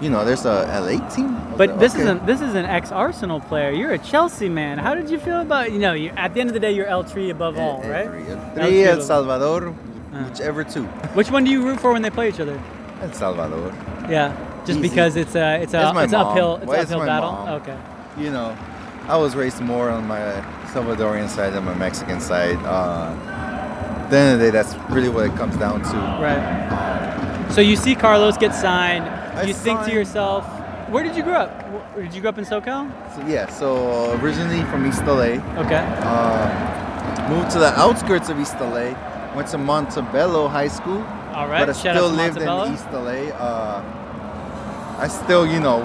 [0.00, 1.34] you know, there's a LA team.
[1.56, 2.02] But like, this okay.
[2.02, 3.70] is an this is an ex Arsenal player.
[3.72, 4.78] You're a Chelsea man.
[4.78, 5.94] How did you feel about you know?
[5.94, 8.06] You, at the end of the day, you're El Tri above all, right?
[8.06, 9.04] El Three El Tri.
[9.04, 10.24] Salvador, Uh.
[10.24, 10.84] whichever two.
[11.14, 12.60] Which one do you root for when they play each other?
[13.02, 13.72] El Salvador.
[14.08, 14.32] Yeah,
[14.66, 14.88] just Easy.
[14.88, 17.32] because it's a it's a It's it's uphill it's it's uphill my battle.
[17.32, 17.48] mom.
[17.60, 17.78] Okay.
[18.18, 18.56] You know,
[19.08, 20.20] I was raised more on my
[20.72, 22.56] Salvadorian side than my Mexican side.
[22.64, 23.12] Uh,
[24.04, 25.96] at the end of the day, that's really what it comes down to.
[26.22, 27.52] Right.
[27.52, 29.04] So you see Carlos get signed.
[29.04, 30.44] I you think to yourself,
[30.90, 31.96] where did you grow up?
[31.96, 32.90] Did you grow up in SoCal?
[33.14, 35.40] So, yeah, so originally from East LA.
[35.64, 35.84] Okay.
[36.02, 38.94] Uh, moved to the outskirts of East LA.
[39.34, 41.02] Went to Montebello High School.
[41.34, 43.32] All right, But I shout still lived in East LA.
[43.34, 43.82] Uh,
[44.98, 45.80] I still, you know,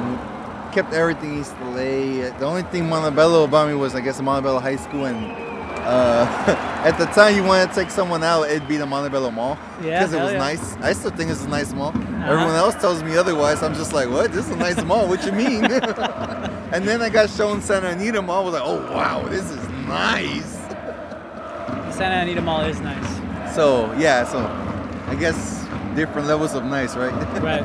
[0.72, 2.30] kept everything East LA.
[2.38, 5.06] The only thing Montebello about me was, I guess, Montebello High School.
[5.06, 5.32] And
[5.80, 6.26] uh,
[6.86, 9.58] at the time, you wanted to take someone out, it'd be the Montebello Mall.
[9.82, 10.38] Yeah, Because it was yeah.
[10.38, 10.76] nice.
[10.78, 11.90] I still think it's a nice mall.
[11.90, 12.32] Uh-huh.
[12.32, 13.64] Everyone else tells me otherwise.
[13.64, 14.32] I'm just like, what?
[14.32, 15.08] This is a nice mall.
[15.08, 15.66] What you mean?
[16.72, 18.42] and then I got shown Santa Anita Mall.
[18.42, 20.54] I was like, oh, wow, this is nice.
[21.96, 23.56] Santa Anita Mall is nice.
[23.56, 24.40] So yeah, so
[25.08, 27.12] I guess different levels of nice, right?
[27.42, 27.64] Right.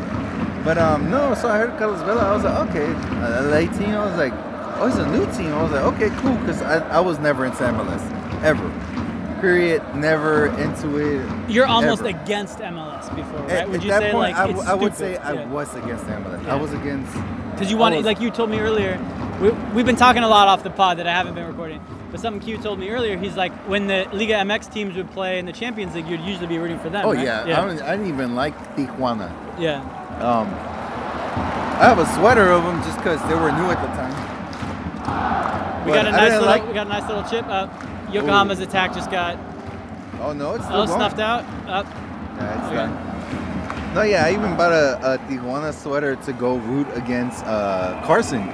[0.64, 1.34] But um, no.
[1.34, 2.22] So I heard Carlos Vela.
[2.22, 3.90] I was like, okay, a LA team.
[3.94, 4.32] I was like,
[4.76, 5.52] oh, it's a new team.
[5.52, 8.02] I was like, okay, cool, because I, I was never in San Melis
[8.42, 8.68] ever.
[9.40, 11.50] period, never into it.
[11.50, 12.18] You're almost ever.
[12.18, 13.50] against MLS before, right?
[13.50, 15.74] At, would you that say point, like I, it's w- I would say I was
[15.74, 16.44] against MLS.
[16.44, 16.52] Yeah.
[16.52, 17.12] I was against.
[17.52, 18.98] Because you wanted, was- like you told me earlier,
[19.40, 21.80] we, we've been talking a lot off the pod that I haven't been recording.
[22.14, 25.40] But something Q told me earlier, he's like, when the Liga MX teams would play
[25.40, 27.04] in the Champions League, you'd usually be rooting for them.
[27.04, 27.24] Oh right?
[27.24, 29.32] yeah, I, don't, I didn't even like Tijuana.
[29.58, 29.80] yeah.
[30.22, 35.84] Um, I have a sweater of them just because they were new at the time.
[35.84, 37.68] We But got a nice little, like- we got a nice little chip up.
[38.12, 39.36] Yokohama's attack just got
[40.20, 40.96] Oh no, it's still oh, going.
[41.00, 41.42] snuffed out.
[41.66, 41.84] Up.
[42.36, 42.76] Yeah, it's Okay.
[42.76, 43.94] done.
[43.96, 48.48] No, yeah, I even bought a, a Tijuana sweater to go root against uh, Carson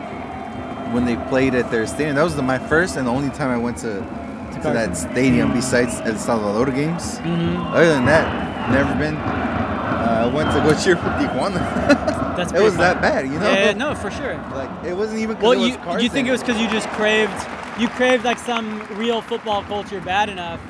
[0.93, 2.17] when they played at their stadium.
[2.17, 6.01] That was the, my first and only time I went to, to, that stadium besides
[6.01, 7.19] El Salvador games.
[7.19, 7.73] Mhm.
[7.73, 9.17] Other than that, never been.
[9.17, 12.37] Uh, I went to go cheer for Tijuana.
[12.37, 13.51] That's it was pretty that bad, you know?
[13.53, 14.35] Yeah, no, for sure.
[14.55, 15.39] Like it wasn't even.
[15.39, 17.47] Well, you you think it was because you just craved
[17.81, 20.61] you craved like some real football culture bad enough,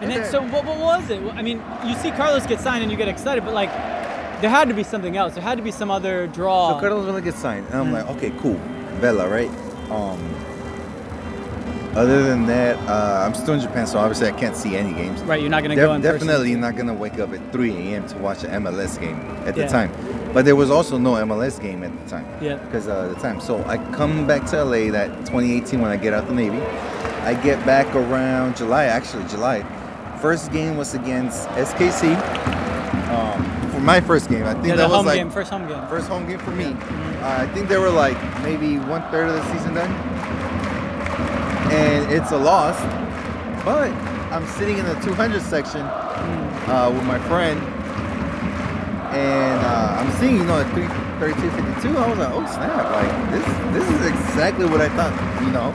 [0.00, 1.20] and then so what, what was it?
[1.34, 3.70] I mean, you see Carlos get signed and you get excited, but like
[4.40, 5.34] there had to be something else.
[5.34, 6.74] There had to be some other draw.
[6.74, 8.60] So Carlos Vela gets signed, and I'm like, okay, cool,
[8.96, 9.50] Vela, right?
[9.90, 10.18] Um.
[11.94, 15.22] Other than that, uh, I'm still in Japan, so obviously I can't see any games.
[15.22, 16.26] Right, you're not gonna Def- go in person.
[16.26, 18.06] Definitely not gonna wake up at 3 a.m.
[18.08, 19.64] to watch an MLS game at Yeah.
[19.64, 19.90] the time.
[20.34, 22.26] But there was also no MLS game at the time.
[22.42, 22.56] Yeah.
[22.56, 26.12] Because uh, the time, so I come back to LA that 2018 when I get
[26.12, 26.60] out the Navy.
[27.24, 29.64] I get back around July, actually July.
[30.20, 32.12] First game was against SKC.
[33.08, 33.25] Um,
[33.86, 35.86] my first game, I think Yeah, that was home like game, first home game.
[35.86, 36.64] First home game for me.
[37.22, 39.90] Uh, I think they were like maybe one third of the season done,
[41.72, 42.76] and it's a loss.
[43.64, 43.90] But
[44.32, 47.60] I'm sitting in the 200 section uh, with my friend,
[49.14, 51.96] and uh, I'm seeing you know at 332, 52.
[51.96, 52.90] I was like, oh snap!
[52.90, 55.14] Like this, this is exactly what I thought.
[55.42, 55.70] You know,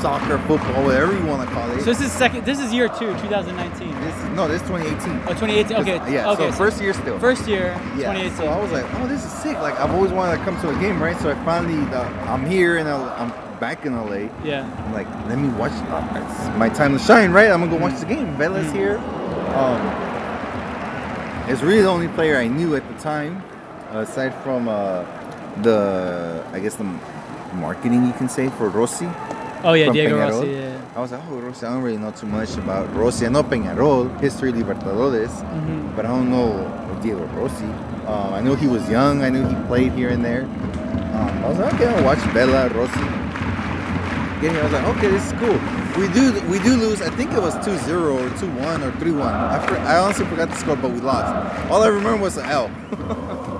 [0.00, 1.78] soccer, football, whatever you want to call it.
[1.80, 2.44] So this is second.
[2.44, 3.90] This is year two, 2019.
[4.00, 5.12] This is, no, this is 2018.
[5.26, 5.76] Oh, 2018.
[5.78, 6.12] Okay.
[6.12, 6.30] Yeah.
[6.32, 6.50] Okay.
[6.50, 7.18] So first year still.
[7.18, 8.36] First year, Yeah, 2018.
[8.36, 9.56] so I was like, oh, this is sick.
[9.58, 11.18] Like I've always wanted to come to a game, right?
[11.20, 14.28] So I finally, I'm here and I'm back in LA.
[14.44, 14.70] Yeah.
[14.86, 15.72] I'm like, let me watch.
[15.72, 17.50] Uh, it's my time to shine, right?
[17.50, 18.36] I'm gonna go watch the game.
[18.36, 18.98] Vela's here.
[19.56, 19.80] Um,
[21.48, 23.42] it's really the only player I knew at the time,
[23.92, 25.04] aside from uh,
[25.62, 26.84] the, I guess the
[27.54, 29.06] marketing you can say for Rossi.
[29.64, 30.30] Oh, yeah, Diego Peñarol.
[30.40, 30.80] Rossi, yeah.
[30.96, 31.66] I was like, oh, Rossi.
[31.66, 33.26] I don't really know too much about Rossi.
[33.26, 35.96] I know Peñarol, history Libertadores, Mhm.
[35.96, 36.52] but I don't know
[37.02, 37.64] Diego Rossi.
[38.06, 39.22] Um, I knew he was young.
[39.22, 40.42] I knew he played here and there.
[40.42, 43.00] Um, I was like, okay, I'll watch Vela Rossi.
[44.40, 45.58] Get here, I was like, okay, this is cool.
[46.00, 47.00] We do we do lose.
[47.00, 49.22] I think it was 2-0 or 2-1 or 3-1.
[49.32, 51.32] I, for, I honestly forgot the score, but we lost.
[51.70, 52.70] All I remember was an L.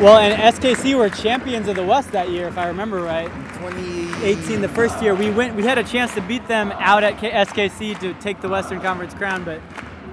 [0.00, 3.26] Well, and SKC were champions of the West that year, if I remember right.
[3.58, 5.54] 2018, the first year we went.
[5.54, 8.80] We had a chance to beat them out at K- SKC to take the Western
[8.80, 9.60] Conference crown, but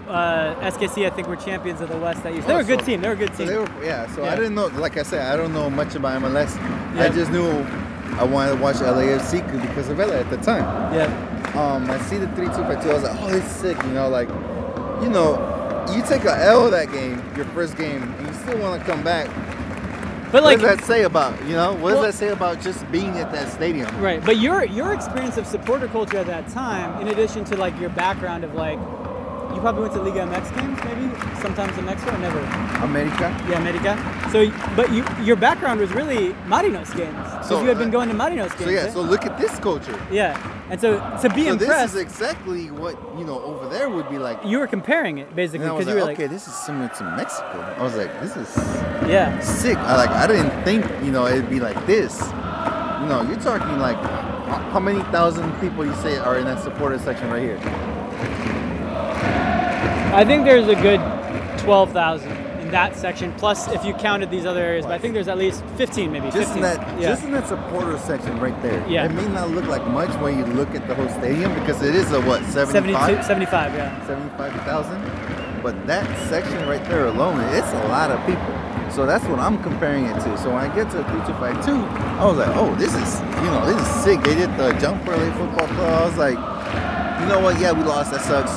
[0.10, 2.42] uh, SKC I think were champions of the West that year.
[2.42, 3.00] So they were a good so- team.
[3.02, 3.48] They were a good team.
[3.48, 4.34] they were- yeah, so Yeah.
[4.34, 4.68] I didn't know.
[4.68, 6.54] Like I said, I don't know much about MLS.
[6.96, 7.04] Yeah.
[7.04, 7.48] I just knew
[8.20, 10.66] I wanted to watch LAFC because of Ella at the time.
[10.94, 11.06] Yeah.
[11.56, 12.90] Um, I see the three two five two.
[12.90, 13.78] I was like, oh, it's sick.
[13.84, 14.28] You know, like,
[15.02, 18.82] you know, you take a L that game, your first game, and you still want
[18.82, 19.30] to come back.
[20.32, 21.71] But like, what does that say about you know?
[21.73, 23.89] What Well- does that say about just being at that stadium?
[24.01, 27.80] Right, but your your experience of supporter culture at that time, in addition to like
[27.80, 28.80] your background of like,
[29.58, 32.39] you probably went to Liga MX games, maybe sometimes in Mexico, or never.
[32.86, 33.28] America.
[33.49, 33.91] Yeah, America.
[34.32, 37.97] So, but you your background was really Marinos games, because So, you had been uh,
[37.97, 38.66] going to Marinos games.
[38.66, 38.91] So yeah, eh?
[38.91, 39.99] so look at this culture.
[40.12, 40.38] yeah,
[40.70, 44.10] and so to be so impressed, this is exactly what you know over there would
[44.12, 44.38] be like.
[44.45, 46.47] you were comparing it basically And I was because like, you were like, okay, this
[46.47, 47.58] is similar to Mexico.
[47.80, 48.49] I was like, this is
[49.10, 49.78] yeah, sick.
[49.78, 52.14] I like, I didn't think you know it'd be like this.
[53.01, 53.97] You know, you're talking like
[54.74, 57.60] how many thousand people you say are in that supporter section right here?
[60.14, 60.99] I think there's a good
[61.60, 63.34] twelve thousand in that section.
[63.34, 66.32] Plus, if you counted these other areas, but I think there's at least fifteen, maybe
[66.32, 66.58] Just 15.
[66.58, 67.10] in that, yeah.
[67.10, 68.86] just in that supporter section right there.
[68.88, 69.05] Yeah.
[69.05, 71.95] It may not look like much when you look at the whole stadium because it
[71.95, 74.08] is a what 72, 75, 75, yeah.
[74.08, 75.62] 75,000.
[75.64, 78.91] But that section right there alone, it's a lot of people.
[78.91, 80.38] So that's what I'm comparing it to.
[80.38, 83.82] So when I get to 3252, I was like, oh, this is, you know, this
[83.82, 84.22] is sick.
[84.22, 86.01] They did the jump for LA Football Club.
[86.01, 86.38] I was like,
[87.22, 87.60] you know what?
[87.60, 88.12] Yeah, we lost.
[88.12, 88.51] That sucks.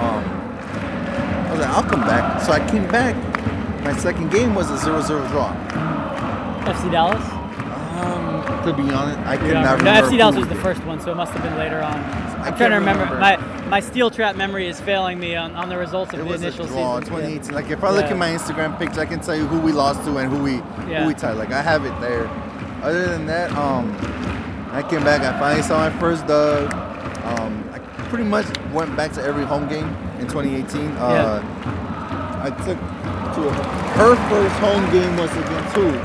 [0.00, 0.45] Um,
[1.56, 2.42] I like, I'll come back.
[2.42, 3.14] So I came back.
[3.84, 5.52] My second game was a 0 0 draw.
[6.64, 7.22] FC Dallas.
[7.96, 9.84] Um, to be honest, I could not remember.
[9.84, 11.94] No, FC Dallas was the first one, so it must have been later on.
[11.94, 13.04] I'm can't trying to remember.
[13.04, 13.20] remember.
[13.20, 13.36] My
[13.68, 16.42] my steel trap memory is failing me on, on the results of It the was
[16.42, 17.14] a initial draw, season.
[17.14, 17.54] 2018.
[17.54, 18.10] Like if I look Yeah.
[18.12, 20.56] at my Instagram picture, I can tell you who we lost to and who we
[20.90, 21.02] Yeah.
[21.02, 21.36] who we tied.
[21.36, 22.28] Like I have it there.
[22.82, 23.96] Other than that, um,
[24.72, 25.22] I came back.
[25.22, 26.72] I finally saw my first dub.
[28.08, 29.86] Pretty much went back to every home game
[30.18, 30.88] in 2018.
[30.96, 31.42] Uh,
[32.42, 32.78] I took
[33.34, 33.52] to a,
[33.98, 36.00] her first home game was again too.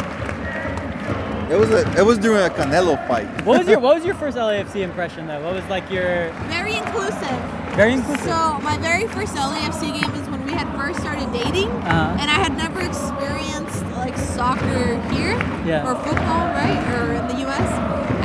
[1.53, 3.27] It was a it was during a Canelo fight.
[3.45, 5.43] What was your What was your first LAFC impression though?
[5.43, 7.37] What was like your Very inclusive.
[7.75, 8.23] very inclusive?
[8.25, 12.17] So my very first LAFC game is when we had first started dating, Uh-huh.
[12.19, 15.87] and I had never experienced like soccer here Yeah.
[15.87, 17.69] or football, right, or in the U.S.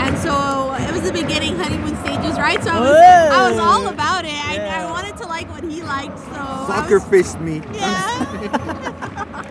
[0.05, 2.63] And so it was the beginning honeymoon stages, right?
[2.65, 4.35] So I was, I was all about it.
[4.35, 4.87] I, Yeah.
[4.89, 6.35] I wanted to like what he liked, so
[6.67, 7.63] Soccer was- fished me.
[7.73, 8.73] Yeah.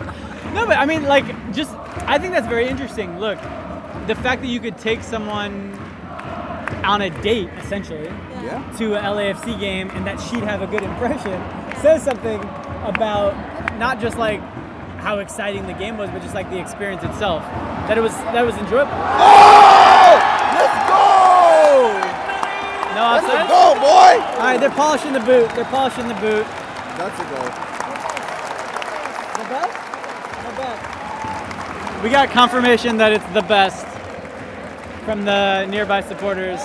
[0.56, 1.70] No, but I mean, like, just
[2.08, 3.20] I think that's very interesting.
[3.20, 3.38] Look,
[4.08, 5.74] the fact that you could take someone
[6.86, 8.06] on a date, essentially,
[8.42, 8.64] Yeah.
[8.78, 11.42] to a LAFC game, and that she'd have a good impression,
[11.82, 12.40] says something
[12.88, 13.34] about
[13.78, 14.40] not just like
[15.00, 17.44] how exciting the game was, but just like the experience itself.
[17.88, 18.92] That it was that was enjoyable.
[18.94, 20.18] Oh!
[20.56, 21.94] Let's go!
[22.96, 23.50] No Let's offense.
[23.50, 24.24] go, boy!
[24.40, 25.50] All right, they're polishing the boot.
[25.54, 26.46] They're polishing the boot.
[26.98, 27.50] That's a goal.
[29.44, 29.76] The best?
[30.42, 32.04] The best.
[32.04, 33.86] We got confirmation that it's the best
[35.06, 36.62] from the nearby supporters.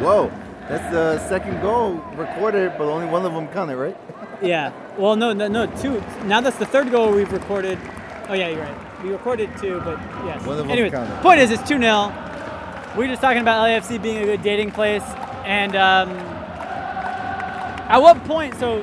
[0.00, 0.30] Whoa,
[0.68, 3.96] that's the second goal recorded, but only one of them counted, right?
[4.42, 4.70] Yeah.
[4.98, 6.02] Well, no, no, no, two.
[6.26, 7.78] Now that's the third goal we've recorded.
[8.28, 9.02] Oh yeah, you're right.
[9.02, 10.44] We recorded two, but yes.
[10.44, 11.22] One of them Anyways, counted.
[11.22, 12.12] point is, it's two 0
[12.94, 15.02] We're just talking about LAFC being a good dating place,
[15.46, 16.10] and um,
[17.88, 18.54] at what point?
[18.56, 18.76] So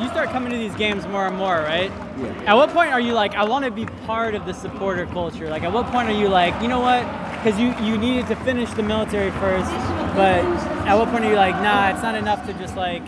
[0.00, 1.92] you start coming to these games more and more, right?
[2.18, 2.32] Yeah.
[2.46, 5.48] At what point are you like, I want to be part of the supporter culture?
[5.48, 7.02] Like, at what point are you like, you know what?
[7.36, 9.70] Because you you needed to finish the military first,
[10.18, 10.42] but
[10.88, 13.04] at what point are you like, nah, it's not enough to just like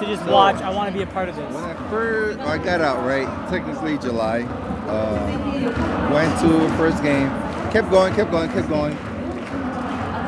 [0.00, 0.56] to just So- watch.
[0.56, 1.52] I want to be a part of this.
[1.54, 4.42] When I first, I got out right, technically July.
[4.88, 7.28] Uh, went to first game,
[7.70, 8.96] kept going, kept going, kept going.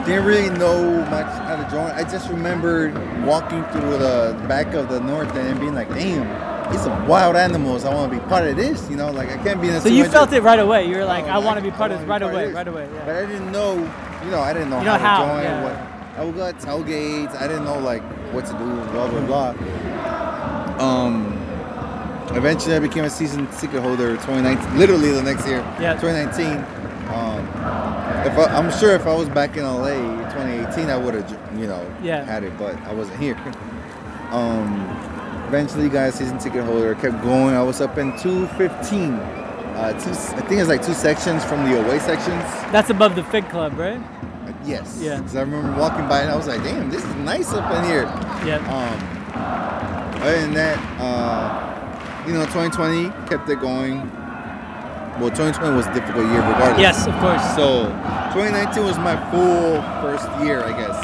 [0.06, 1.90] Didn't really know much how to join.
[1.92, 2.92] I just remembered
[3.24, 7.36] walking through the back of the north end and being like, "Damn, these some wild
[7.36, 7.86] animals.
[7.86, 9.80] I want to be part of this." You know, like I can't be in a.
[9.80, 10.86] So you 200 felt it right away.
[10.86, 12.54] You were like, Oh, I want to be part I of this right away, this.
[12.54, 12.86] right away.
[12.94, 13.00] Yeah.
[13.06, 13.72] But I didn't know,
[14.24, 15.42] you know, I didn't know You know how, how, to join.
[15.42, 15.64] yeah.
[15.64, 17.34] What I would go to tailgates.
[17.40, 18.02] I didn't know like
[18.32, 18.64] what to do.
[18.92, 20.84] Blah blah blah.
[20.84, 21.40] Um.
[22.30, 24.12] Eventually, I became a season ticket holder.
[24.16, 25.58] 2019, literally the next year.
[25.78, 25.92] Yeah.
[26.00, 26.56] 2019.
[27.14, 27.46] Um,
[28.26, 29.90] if I, I'm sure if I was back in LA
[30.32, 32.24] 2018, I would have, you know, Yeah.
[32.24, 32.56] had it.
[32.58, 33.36] But I wasn't here.
[34.32, 34.72] Um,
[35.46, 36.94] eventually, got a season ticket holder.
[36.96, 37.54] Kept going.
[37.54, 39.20] I was up in 215.
[39.74, 42.42] Uh, two, I think it's like two sections from the away sections.
[42.70, 44.00] That's above the Fig Club, right?
[44.64, 44.98] Yes.
[45.00, 45.18] Yeah.
[45.18, 47.84] Because I remember walking by and I was like, damn, this is nice up in
[47.84, 48.04] here.
[48.46, 48.58] Yeah.
[48.70, 53.98] Um, other than that, uh, you know, 2020 kept it going.
[55.20, 56.80] Well, 2020 was a difficult year regardless.
[56.80, 57.42] Yes, of course.
[57.54, 57.86] So
[58.32, 60.98] 2019 was my full first year, I guess.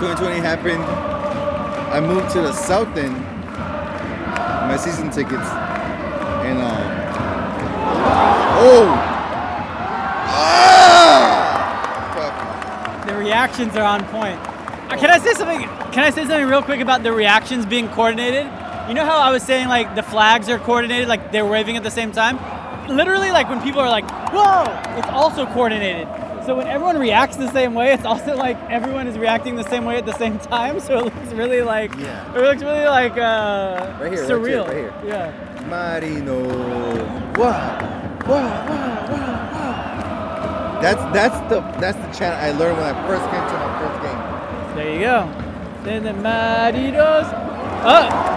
[0.00, 0.82] 2020 happened.
[1.92, 3.16] I moved to the south end.
[4.66, 5.46] My season tickets,
[6.42, 6.95] and um,
[8.58, 8.86] oh,
[11.76, 14.38] ah, The reactions are on point.
[14.90, 15.62] Uh, Can I say something?
[15.92, 18.46] Can I say something real quick about the reactions being coordinated?
[18.88, 21.82] You know how I was saying like the flags are coordinated, like they're waving at
[21.82, 22.38] the same time.
[22.88, 24.64] Literally, like when people are like, "Whoa!"
[24.96, 26.06] It's also coordinated.
[26.46, 29.84] So when everyone reacts the same way, it's also like everyone is reacting the same
[29.84, 30.78] way at the same time.
[30.86, 32.32] So it looks really like Yeah.
[32.36, 34.64] it looks really like uh, Right here, right surreal.
[34.72, 35.10] here, right here.
[35.14, 35.32] Yeah.
[35.68, 36.38] Marino.
[37.36, 37.78] Wow,
[38.26, 40.80] wow, wow, wow, wow.
[40.80, 44.02] That's that's the that's the chant I learned when I first came to my first
[44.02, 44.20] game.
[44.76, 45.18] There you go.
[45.84, 47.28] Then the Marinos.
[47.84, 48.36] Oh!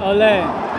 [0.00, 0.70] Ole.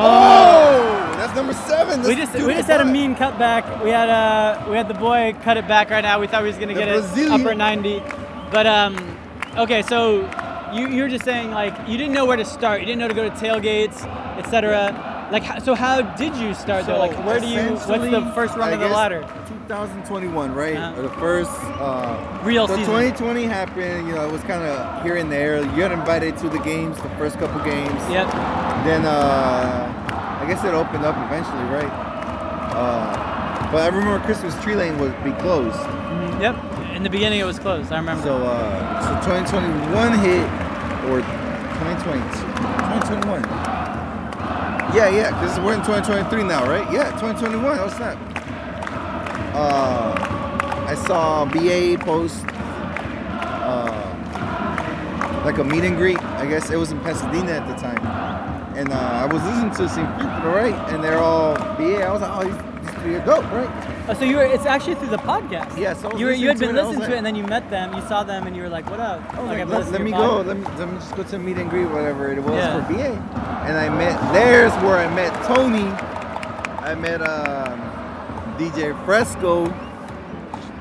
[0.00, 2.02] Oh, that's number seven.
[2.02, 3.82] We just we just had a mean cutback.
[3.82, 6.20] We had uh we had the boy cut it back right now.
[6.20, 8.00] We thought he was gonna The get it upper 90,
[8.50, 9.16] but um
[9.56, 9.82] okay.
[9.82, 10.22] So
[10.74, 12.80] you you were just saying like you didn't know where to start.
[12.80, 14.04] You didn't know to go to tailgates,
[14.38, 15.28] etc.
[15.30, 16.98] Like so, how did you start though?
[16.98, 17.60] Like where do you?
[17.60, 19.20] What's the first rung I of the ladder?
[19.68, 20.76] 2021, right?
[20.76, 21.02] Uh-huh.
[21.02, 22.90] The first uh, Real so season.
[22.90, 24.08] 2020 happened.
[24.08, 25.60] You know, it was kind of here and there.
[25.62, 28.00] You got invited to the games, the first couple games.
[28.08, 28.32] Yep.
[28.84, 31.92] Then uh, I guess it opened up eventually, right?
[32.72, 35.76] Uh, but I remember Christmas tree lane would be closed.
[35.76, 36.56] Mhm, Yep.
[36.98, 37.92] In the beginning, it was closed.
[37.92, 38.24] I remember.
[38.24, 40.42] So uh, so 2021 hit,
[41.06, 41.22] or
[41.78, 42.18] 2020,
[43.22, 43.44] 2021.
[44.92, 46.92] Yeah, yeah, because we're in 2023 now, right?
[46.92, 47.78] Yeah, 2021.
[47.78, 48.18] Oh snap.
[49.54, 50.12] Uh,
[50.88, 52.44] I saw BA post
[53.62, 53.94] uh,
[55.44, 56.20] like a meet and greet.
[56.20, 58.04] I guess it was in Pasadena at the time,
[58.76, 60.74] and uh, I was listening to some people, right?
[60.92, 62.02] And they're all BA.
[62.02, 63.97] I was like, oh, these, these three are dope, right?
[64.10, 65.76] Oh, so you were, it's actually through the podcast.
[65.76, 67.26] Yeah, so you were, you had been to it, I was listening to it, and
[67.26, 69.58] then you met them, you saw them, and you were like, "What up?" I Like,
[69.58, 70.40] like, let, let me go.
[70.40, 72.86] Let me, let me just go to meet and greet, whatever it was Yeah.
[72.86, 73.10] for BA.
[73.68, 75.88] And I met, there's where I met Tony.
[76.88, 77.78] I met um,
[78.58, 79.66] DJ Fresco.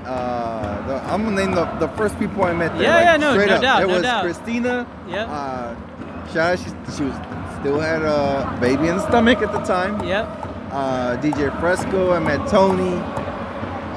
[0.05, 2.83] Uh, the, I'm gonna name the, the first people I met there.
[2.83, 3.61] Yeah, like, yeah, no, straight no up.
[3.61, 4.23] doubt, There no was doubt.
[4.23, 4.87] Christina.
[5.09, 5.27] Yep.
[5.29, 6.65] Uh, shout out, she,
[6.95, 7.15] she was
[7.59, 10.01] still had a baby in the stomach at the time.
[10.07, 10.46] Yep.
[10.71, 12.11] Uh, DJ Fresco.
[12.13, 12.95] I met Tony.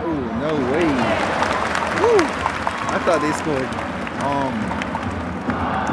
[0.03, 0.87] Oh no way.
[2.01, 2.16] Woo!
[2.93, 3.68] I thought they scored.
[4.25, 4.55] Um,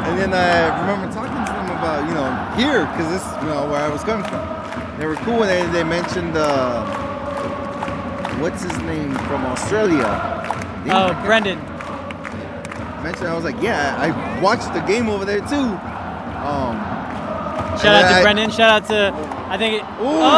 [0.08, 3.68] and then I remember talking to them about, you know, here, because this, you know,
[3.68, 4.40] where I was coming from.
[4.98, 6.84] They were cool and they, they mentioned, uh,
[8.40, 10.08] what's his name from Australia?
[10.84, 11.58] They Oh, Brendan.
[13.02, 15.68] mentioned, I was like, yeah, I watched the game over there too.
[16.46, 16.76] Um,
[17.78, 18.50] Shout out to I- Brendan.
[18.50, 19.12] Shout out to,
[19.48, 19.84] I think it.
[20.04, 20.20] Ooh.
[20.20, 20.28] Oh!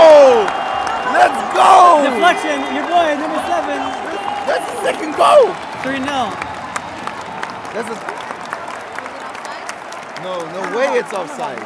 [0.00, 0.48] oh!
[1.12, 2.00] Let's go!
[2.08, 3.76] Deflection, your boy, number seven.
[4.48, 5.52] That's the second goal.
[5.84, 6.32] 3 0.
[7.76, 7.96] That's a.
[10.24, 11.60] No, no way it's offside.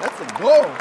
[0.00, 0.72] That's a goal.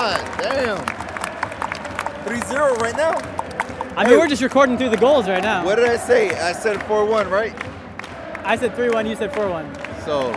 [0.00, 0.80] Ah, damn.
[2.24, 3.37] 3 0 right now?
[3.98, 5.64] I mean, we're just recording through the goals right now.
[5.64, 6.30] What did I say?
[6.38, 7.52] I said 4-1, right?
[8.44, 9.74] I said 3 1, you said 4 1.
[10.04, 10.30] So,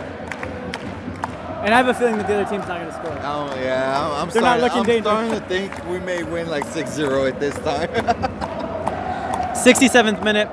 [1.64, 3.12] And I have a feeling that the other team's not going to score.
[3.22, 5.38] oh yeah, I'm, I'm They're not starting, looking I'm dangerous.
[5.38, 7.88] starting to think we may win like 6-0 at this time.
[9.54, 10.48] 67th minute.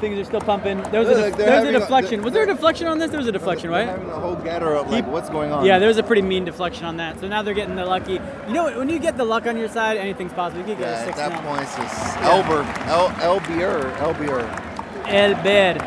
[0.00, 0.82] Things are still pumping.
[0.90, 2.22] There was a, def- there was a having a- deflection.
[2.22, 3.10] was there a deflection on this?
[3.10, 3.86] There was a deflection, right?
[3.88, 5.64] Having the whole gather up, like He- what's going on?
[5.64, 7.18] Yeah, there was a pretty mean deflection on that.
[7.20, 8.14] So now they're getting the lucky.
[8.14, 8.76] You know, what?
[8.76, 10.60] when you get the luck on your side, anything's possible.
[10.60, 11.40] You could get Yeah, a at six that now.
[11.42, 15.06] point, it's just Elber, El, Elbier, Elbier.
[15.08, 15.80] El Bed.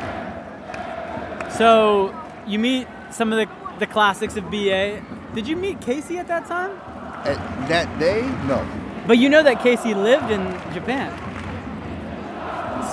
[1.57, 2.15] So
[2.47, 3.47] you meet some of the,
[3.79, 5.01] the classics of BA.
[5.35, 6.71] Did you meet Casey at that time?
[7.25, 8.65] At that day, no.
[9.05, 10.41] But you know that Casey lived in
[10.73, 11.11] Japan.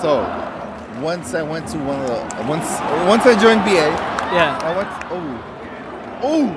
[0.01, 0.21] So,
[1.01, 2.67] once I went to one of the once
[3.07, 3.71] once I joined BA,
[4.33, 4.57] Yeah.
[4.61, 5.51] I went oh
[6.23, 6.47] oh,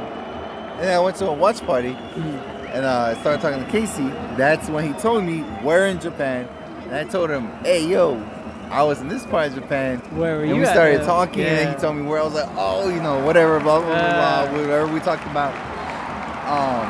[0.80, 4.09] and I went to a watch party, and uh, I started talking to Casey.
[4.36, 6.49] That's when he told me we're in Japan,
[6.84, 8.22] and I told him, hey yo,
[8.70, 9.99] I was in this part of Japan.
[10.16, 11.07] Where were and you we started though?
[11.07, 12.20] talking, and he told me where.
[12.20, 15.53] I was like, oh, you know, whatever, blah blah blah, blah whatever we talked about.
[16.49, 16.86] Um,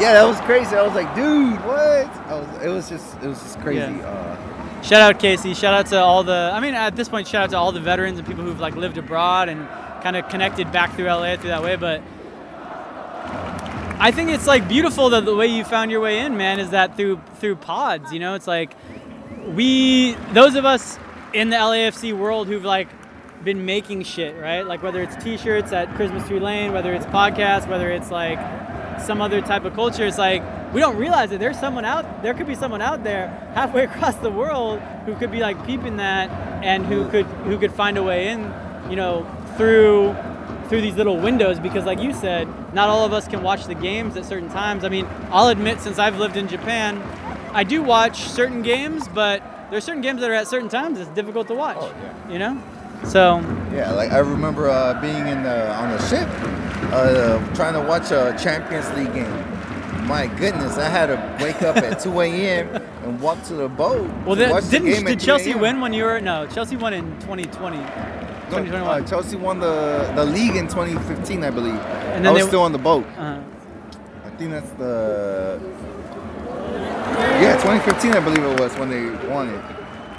[0.00, 0.76] yeah, that was crazy.
[0.76, 2.06] I was like, dude, what?
[2.30, 3.80] I was, it was just, it was just crazy.
[3.80, 4.06] Yeah.
[4.06, 4.27] Uh,
[4.82, 5.54] Shout out Casey.
[5.54, 6.50] Shout out to all the.
[6.52, 8.76] I mean, at this point, shout out to all the veterans and people who've like
[8.76, 9.68] lived abroad and
[10.02, 11.76] kind of connected back through LA through that way.
[11.76, 12.02] But
[14.00, 16.70] I think it's like beautiful that the way you found your way in, man, is
[16.70, 18.12] that through through pods.
[18.12, 18.72] You know, it's like
[19.54, 20.98] we, those of us
[21.32, 22.88] in the LAFC world who've like
[23.44, 24.62] been making shit, right?
[24.62, 28.38] Like whether it's T-shirts at Christmas Tree Lane, whether it's podcasts, whether it's like
[29.00, 30.06] some other type of culture.
[30.06, 33.28] It's like we don't realize that there's someone out there could be someone out there
[33.54, 36.30] halfway across the world who could be like peeping that
[36.62, 38.52] and who could who could find a way in,
[38.90, 39.26] you know,
[39.56, 40.14] through
[40.68, 43.74] through these little windows because like you said, not all of us can watch the
[43.74, 44.84] games at certain times.
[44.84, 47.02] I mean, I'll admit since I've lived in Japan,
[47.52, 51.10] I do watch certain games, but there's certain games that are at certain times it's
[51.10, 51.78] difficult to watch.
[51.80, 51.94] Oh,
[52.30, 52.62] you know?
[53.04, 53.40] So
[53.72, 56.28] Yeah, like I remember uh, being in the, on the ship,
[56.92, 59.44] uh, trying to watch a Champions League game.
[60.06, 62.74] My goodness, I had to wake up at 2 a.m.
[63.04, 64.10] and walk to the boat.
[64.24, 66.46] Well, didn't did Chelsea win when you were no?
[66.46, 67.76] Chelsea won in 2020.
[67.76, 68.88] No, 2021.
[68.88, 71.74] uh, Chelsea won the, the league in 2015, I believe.
[71.74, 73.04] And then I was they- still on the boat.
[73.18, 73.40] Uh-huh.
[74.24, 75.60] I think that's the
[77.42, 79.62] yeah 2015, I believe it was when they won it.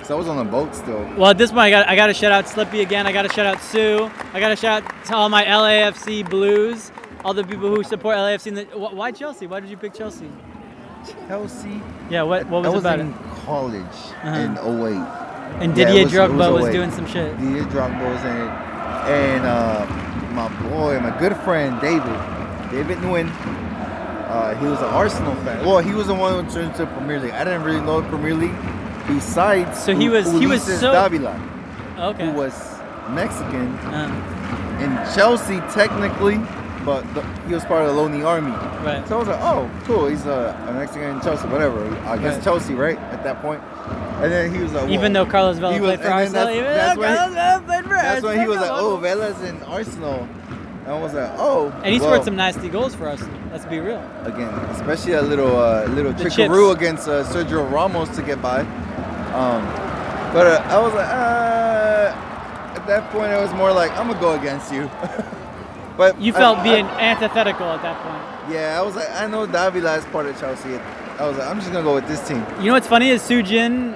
[0.09, 0.97] So I was on the boat still.
[1.17, 3.05] Well, at this point, I got I got to shout out Slippy again.
[3.05, 4.09] I got to shout out Sue.
[4.33, 6.91] I got to shout out to all my LAFC Blues,
[7.23, 8.47] all the people who support LAFC.
[8.47, 9.45] In the, why Chelsea?
[9.45, 10.27] Why did you pick Chelsea?
[11.27, 11.79] Chelsea.
[12.09, 13.15] Yeah, what what was, I was about in it?
[13.45, 13.83] college
[14.23, 14.39] Uh-huh.
[14.39, 15.61] in 08.
[15.61, 16.71] And Yeah, Didier was- Drogba was 08.
[16.73, 17.37] doing some shit.
[17.37, 18.51] Didier Drogba was in it.
[19.13, 19.85] And uh,
[20.33, 22.01] my boy, my good friend David,
[22.71, 23.29] David Nguyen,
[24.27, 25.63] uh, he was an Arsenal fan.
[25.63, 27.31] Well, he was the one who turned to Premier League.
[27.33, 28.55] I didn't really know Premier League
[29.07, 31.35] besides So he was- he was Ulises so- Davila,
[31.99, 32.25] Okay.
[32.25, 32.53] who was
[33.09, 34.09] Mexican Uh,
[34.81, 36.39] in Chelsea technically,
[36.85, 38.53] but the, he was part of the Lonely Army.
[38.85, 39.05] Right.
[39.07, 40.05] So I was like, oh, cool.
[40.07, 41.81] He's a, an Mexican in Chelsea, whatever.
[42.07, 42.43] I guess Right.
[42.43, 42.97] Chelsea, right?
[43.11, 43.61] At that point.
[44.21, 46.95] And then he was like, Even though Carlos Vela was- played for Arsenal, even that's,
[46.95, 49.63] though when Carlos Vela played for he, that's when he was like, oh, Vela's in
[49.63, 50.27] Arsenal.
[50.85, 51.71] And I was like, oh.
[51.83, 53.21] And he well, scored some nasty goals for us.
[53.51, 54.01] Let's be real.
[54.23, 56.81] again, especially a little uh, little The trickaroo chips.
[56.81, 58.65] against uh, Sergio Ramos to get by.
[59.33, 59.63] Um,
[60.33, 64.19] but uh, I was like, uh, at that point, it was more like I'm gonna
[64.19, 64.89] go against you.
[65.97, 68.53] but You felt I- being antithetical at that point.
[68.53, 70.75] yeah, I was like, I know Davila is part of Chelsea.
[71.19, 72.45] I was like, I'm just gonna go with this team.
[72.59, 73.95] You know what's funny is Soo Jin,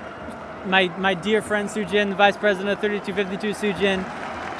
[0.65, 4.05] my my dear friend Soo Jin, the vice president of 3252 Soo Jin,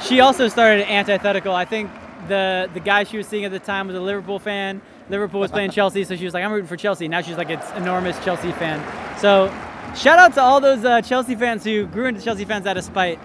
[0.00, 1.54] she also started antithetical.
[1.54, 1.90] I think
[2.28, 4.80] the the guy she was seeing at the time was a Liverpool fan.
[5.10, 7.06] Liverpool was playing Chelsea, so she was like, I'm rooting for Chelsea.
[7.08, 8.80] Now she's like an enormous Chelsea fan.
[9.18, 9.52] So
[9.94, 12.84] shout out to all those uh, Chelsea fans who grew into Chelsea fans out of
[12.84, 13.18] spite.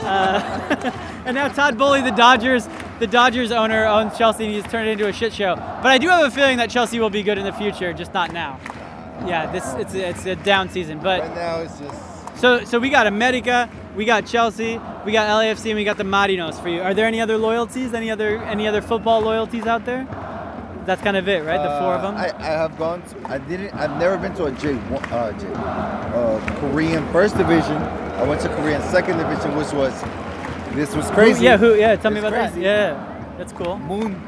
[0.00, 0.92] Uh,
[1.26, 2.68] and now Todd Boehly, the Dodgers,
[2.98, 5.54] the Dodgers owner, owns Chelsea, and he's turned it into a shit show.
[5.56, 8.12] But I do have a feeling that Chelsea will be good in the future, just
[8.12, 8.58] not now.
[9.26, 12.78] Yeah, this it's a, it's a down season, but Right now, it's just so so
[12.78, 16.68] we got America, we got Chelsea, we got LAFC, and we got the Marinos for
[16.68, 16.82] you.
[16.82, 17.94] Are there any other loyalties?
[17.94, 20.06] Any other any other football loyalties out there?
[20.86, 21.56] That's kind of it, right?
[21.62, 22.14] The four of them.
[22.16, 23.02] Uh, I, I have gone.
[23.02, 23.72] To, I didn't.
[23.74, 27.76] I've never been to a J one, uh, J, uh, Korean first division.
[27.76, 29.92] I went to Korean second division, which was
[30.74, 31.38] this was crazy.
[31.40, 31.74] Who, yeah, who?
[31.74, 32.60] Yeah, tell me about crazy.
[32.60, 32.96] that.
[32.96, 33.78] Yeah, that's cool.
[33.78, 34.20] Moon.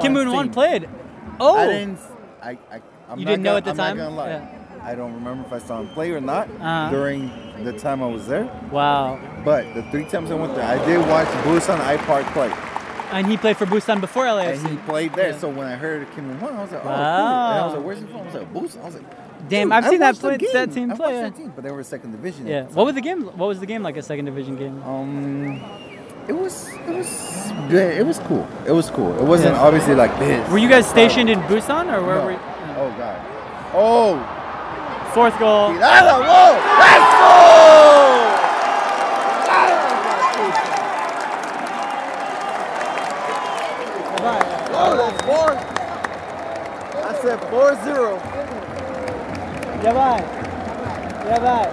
[0.00, 0.88] Kim Moon Hwan played.
[1.40, 1.98] Oh, I didn't.
[2.42, 2.50] I.
[2.70, 3.96] I I'm You didn't know gonna- at the I'm time?
[3.98, 4.28] Not gonna lie.
[4.30, 4.52] Yeah.
[4.82, 6.90] I don't remember if I saw him play or not Uh-huh.
[6.90, 7.30] during
[7.64, 8.48] the time I was there.
[8.70, 9.18] wow.
[9.44, 12.50] But the three times I went there, I did watch Busan IPark play,
[13.12, 14.58] And he played for Busan before LAFC.
[14.58, 15.30] and he played there.
[15.30, 15.38] Yeah.
[15.38, 16.92] So when I heard Kim Won, I was like, oh, cool.
[16.92, 18.16] And I was like, where's he from?
[18.16, 18.82] I was like, Busan.
[18.82, 19.48] I was like.
[19.48, 21.20] Damn, I've I seen that play- that team play, yeah.
[21.22, 22.46] that team, but they were second division.
[22.48, 22.64] Yeah.
[22.64, 23.22] What was the game?
[23.38, 23.96] What was the game like?
[23.96, 24.82] A second division game?
[24.82, 25.60] Um,
[26.26, 27.96] it was it was good.
[27.96, 28.44] It was cool.
[28.66, 29.16] It was cool.
[29.16, 29.62] It wasn't Yeah.
[29.62, 30.50] obviously like this.
[30.50, 32.24] Were you guys stationed in Busan or where No.
[32.24, 32.38] were you?
[32.76, 33.20] Oh god.
[33.72, 35.12] Oh.
[35.14, 35.70] Fourth goal.
[35.70, 36.58] Tirada, whoa!
[36.80, 38.26] Let's go!
[44.78, 45.50] Oh, that's four.
[47.02, 48.22] I said 4-0.
[49.82, 50.22] Ya va.
[51.26, 51.66] Ya va.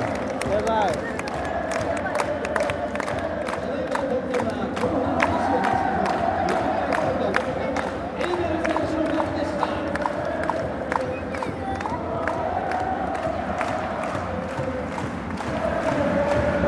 [0.50, 0.64] Ya.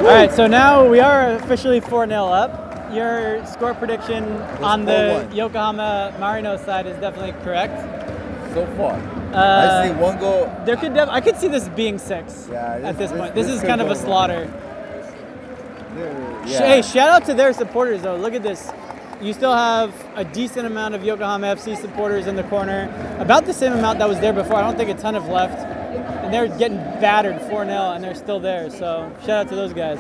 [0.06, 2.65] All right, so now we are officially 4 0 up.
[2.96, 4.24] Your score prediction
[4.64, 5.36] on the 4-1.
[5.36, 7.78] Yokohama Marinos side is definitely correct.
[8.54, 8.94] So far.
[9.34, 10.50] Uh, I see one goal.
[10.66, 13.36] There could def- I could see this being six Yeah, at this- this, this- point.
[13.36, 14.48] This, this is kind of a slaughter.
[16.46, 16.60] Yeah.
[16.60, 18.16] Hey, shout out to their supporters though.
[18.16, 18.72] Look at this.
[19.22, 22.90] You still have a decent amount of Yokohama FC supporters in the corner.
[23.20, 24.58] About the same amount that was there before.
[24.58, 25.58] I don't think a ton have left.
[26.24, 28.70] And they're getting battered 4 0 and they're still there.
[28.70, 30.00] So shout out to those guys.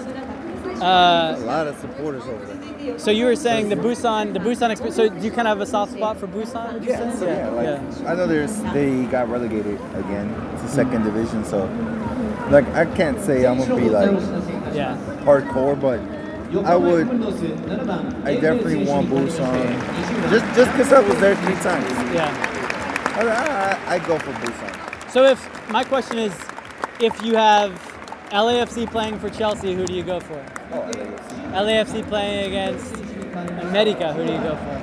[0.81, 2.64] Uh, a lot of supporters over there.
[2.97, 4.95] So you were saying the Busan, the Busan experience.
[4.95, 6.83] So do you kind of have a soft spot for Busan?
[6.85, 10.29] Yeah, so yeah, like I know there's they got relegated again
[10.59, 11.65] to second division, so
[12.49, 14.11] like I can't say I'm gonna be like
[14.73, 14.97] Yeah.
[15.23, 15.99] hardcore, but
[16.65, 17.07] I would.
[18.25, 21.91] I definitely want Busan, just just because I was there three times.
[22.13, 22.51] Yeah.
[23.17, 25.09] I, I, I go for Busan.
[25.11, 25.39] So if
[25.69, 26.33] my question is,
[26.99, 27.71] if you have
[28.35, 30.45] LAFC playing for Chelsea, who do you go for?
[30.73, 31.51] Oh, LAFC.
[31.53, 32.93] LAFC playing against
[33.63, 34.81] America, who do you go for?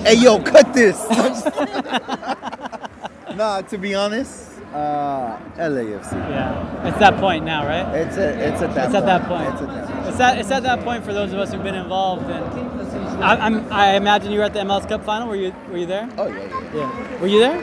[0.00, 0.96] Hey yo, cut this.
[3.36, 6.12] nah, to be honest, uh, LAFC.
[6.12, 7.86] Yeah, it's that point now, right?
[7.94, 8.86] It's a, it's at that.
[8.86, 9.52] It's at that point.
[9.52, 9.86] It's at that.
[9.86, 10.06] Point.
[10.06, 12.30] It's at, it's at that point for those of us who've been involved.
[12.30, 15.28] And I, I'm, I imagine you were at the MLS Cup final.
[15.28, 16.08] Were you Were you there?
[16.16, 16.74] Oh yeah, yeah.
[16.74, 17.20] Yeah.
[17.20, 17.60] Were you there?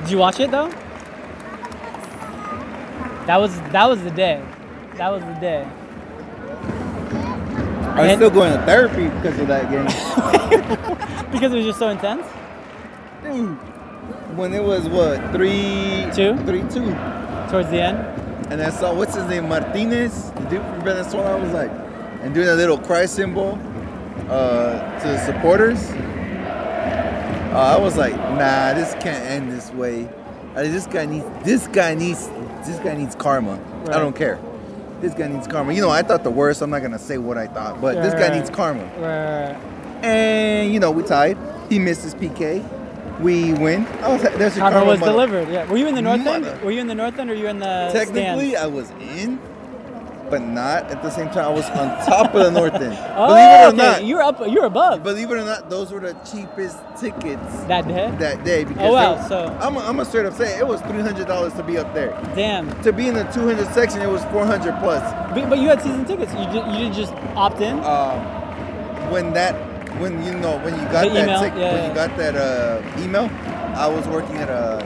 [0.00, 0.68] Did you watch it though?
[3.26, 4.42] That was that was the day.
[4.96, 5.66] That was the day.
[7.96, 9.86] I'm And- still going to therapy because of that game.
[11.34, 12.24] Because it was just so intense.
[13.24, 13.56] Dude,
[14.36, 16.36] when it was what three Two?
[16.46, 16.94] three two,
[17.50, 17.98] Towards the end.
[18.52, 21.36] and I saw what's his name Martinez, the dude from Venezuela.
[21.36, 21.72] I was like,
[22.22, 23.58] and doing a little cry symbol
[24.30, 25.80] uh, to the supporters.
[25.90, 30.08] Uh, I was like, nah, this can't end this way.
[30.54, 32.28] Uh, this guy needs this guy needs
[32.66, 33.56] this guy needs karma.
[33.56, 33.96] Right.
[33.96, 34.38] I don't care.
[35.00, 35.72] This guy needs karma.
[35.72, 36.62] You know, I thought the worst.
[36.62, 38.84] I'm not gonna say what I thought, but this guy needs karma.
[38.98, 40.04] Right.
[40.04, 41.36] And you know, we tied.
[41.68, 42.62] He missed his PK.
[43.20, 43.86] We win.
[44.02, 44.90] I was like, there's your Karma karma.
[44.90, 45.48] was mother- delivered.
[45.48, 45.70] Yeah.
[45.70, 46.48] Were you in the north Mother.
[46.50, 46.62] end?
[46.62, 48.56] Were you in the north end or you in the Technically, stands?
[48.56, 49.38] I was in,
[50.30, 51.44] but not at the same time.
[51.46, 52.96] I was on top of the north end.
[53.14, 53.76] Oh, Believe it or okay.
[53.76, 54.40] not, You're up.
[54.48, 55.02] You're above.
[55.02, 58.10] believe it or not, those were the cheapest tickets That day.
[58.18, 58.64] that day.
[58.64, 61.52] Because Oh, wow, so- I'm, I'm gonna straight up say it was three hundred dollars
[61.54, 62.10] to be up there.
[62.34, 62.70] Damn.
[62.82, 65.02] To be in the 200 section, it was 400 plus.
[65.34, 66.32] But, but you had season tickets.
[66.32, 66.66] You did.
[66.72, 67.78] You didn't just opt in.
[67.84, 68.20] Um,
[69.10, 69.54] when that,
[70.00, 71.88] when you know, when you got The that, email, yeah, when yeah.
[71.88, 73.28] you got that uh, email,
[73.76, 74.78] I was working at a,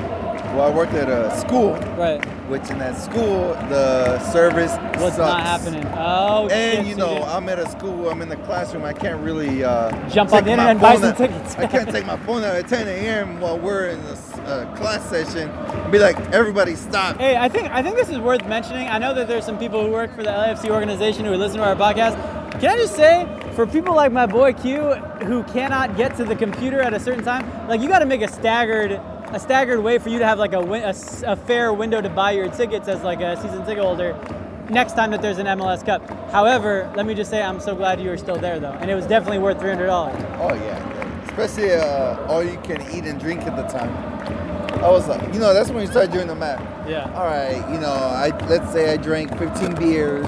[0.58, 2.18] well, I worked at a school, right.
[2.48, 5.18] which in that school the service What's sucks.
[5.18, 5.86] not happening?
[5.96, 6.78] Oh shit.
[6.80, 8.10] And you know, I'm at a school.
[8.10, 8.84] I'm in the classroom.
[8.84, 11.54] I can't really uh, Jump on the internet and buy some tickets.
[11.54, 13.40] I can't take my phone out at 10 a.m.
[13.40, 14.12] while we're in a
[14.48, 15.48] uh, class session.
[15.48, 17.18] and Be like, everybody stop.
[17.18, 18.88] Hey, I think I think this is worth mentioning.
[18.88, 21.64] I know that there's some people who work for the LAFC organization who listen to
[21.64, 22.16] our podcast.
[22.60, 26.34] Can I just say, for people like my boy Q, who cannot get to the
[26.34, 29.00] computer at a certain time, like you got to make a staggered
[29.32, 30.94] a staggered way for you to have like a, win- a
[31.26, 34.16] a fair window to buy your tickets as like a season ticket holder.
[34.70, 36.06] Next time that there's an MLS Cup.
[36.30, 38.94] However, let me just say I'm so glad you were still there though, and it
[38.94, 40.22] was definitely worth three hundred dollars.
[40.38, 44.47] Oh yeah, especially uh, all you can eat and drink at the time.
[44.82, 46.60] I was like, you know, that's when you start doing the math.
[46.88, 47.10] Yeah.
[47.14, 50.26] All right, you know, I let's say I drank 15 beers.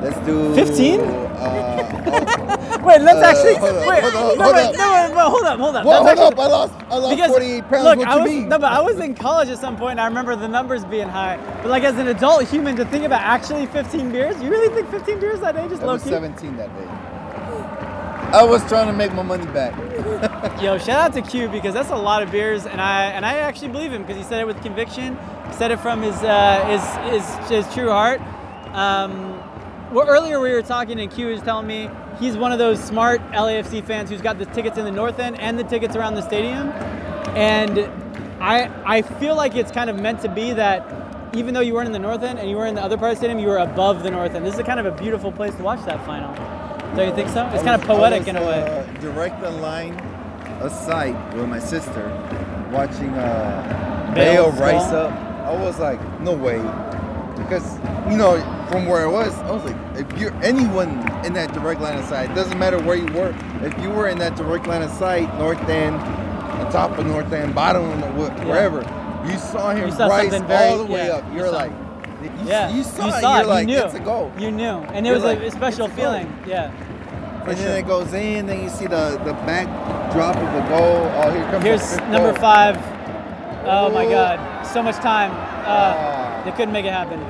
[0.00, 1.00] Let's do 15?
[1.00, 4.02] Uh, Wait, let's Uh, actually hold wait.
[4.02, 4.76] hold on, no, hold wait, on.
[4.76, 5.86] no, wait, hold up, hold up.
[5.86, 7.84] well, hold actually- up, I lost, I lost Because 48 pounds.
[7.84, 8.48] look, what I you was mean?
[8.50, 11.08] no, but I was in college at some point, and I remember the numbers being
[11.08, 11.38] high.
[11.62, 14.90] But like as an adult human, to think about actually 15 beers, you really think
[14.90, 16.10] 15 beers that day just I low was key?
[16.10, 16.88] 17 that day.
[18.34, 19.72] I was trying to make my money back.
[20.60, 23.34] Yo, shout out to Q because that's a lot of beers, and I and I
[23.34, 25.16] actually believe him because he said it with conviction.
[25.52, 28.20] Said it from his uh, his, his his true heart.
[28.72, 29.40] Um,
[29.92, 31.88] well, earlier we were talking, and Q was telling me
[32.18, 35.38] he's one of those smart LAFC fans who's got the tickets in the north end
[35.38, 36.70] and the tickets around the stadium,
[37.36, 37.88] and
[38.42, 41.02] I I feel like it's kind of meant to be that.
[41.36, 43.10] Even though you weren't in the north end and you were in the other part
[43.10, 44.46] of the stadium, you were above the north end.
[44.46, 46.32] This is kind of a beautiful place to watch that final.
[46.96, 47.46] Don't you think so?
[47.52, 48.62] It's kind of poetic was, in a way.
[48.62, 49.94] Uh, direct in line
[50.60, 52.08] aside with my sister
[52.72, 55.12] watching uh, Bale rise up.
[55.12, 56.58] I was like, no way.
[57.36, 57.78] Because,
[58.10, 58.38] you know,
[58.70, 60.90] from where I was, I was like, if you're anyone
[61.26, 63.34] in that direct line of sight, it doesn't matter where you were.
[63.62, 67.32] If you were in that direct line of sight, north end, the top of north
[67.32, 68.00] end, bottom,
[68.46, 68.78] wherever,
[69.30, 71.24] you saw him You saw rise very- all the way yeah, up.
[71.32, 71.72] you You're saw- like,
[72.22, 73.20] you, Yeah, you saw you it.
[73.20, 73.48] saw You're it.
[73.48, 73.82] like, you knew.
[73.84, 74.32] it's a goal.
[74.38, 76.32] You knew, and it You're was like, a special feeling.
[76.46, 76.70] Yeah.
[77.46, 77.66] And sure.
[77.68, 79.66] then it goes in, then you see the, the back
[80.12, 81.10] drop of the goal.
[81.22, 82.40] Oh, here comes Here's number goal.
[82.40, 82.76] five.
[83.66, 85.30] Oh my God, so much time.
[85.32, 86.42] Uh, Ah.
[86.44, 87.20] they couldn't make it happen.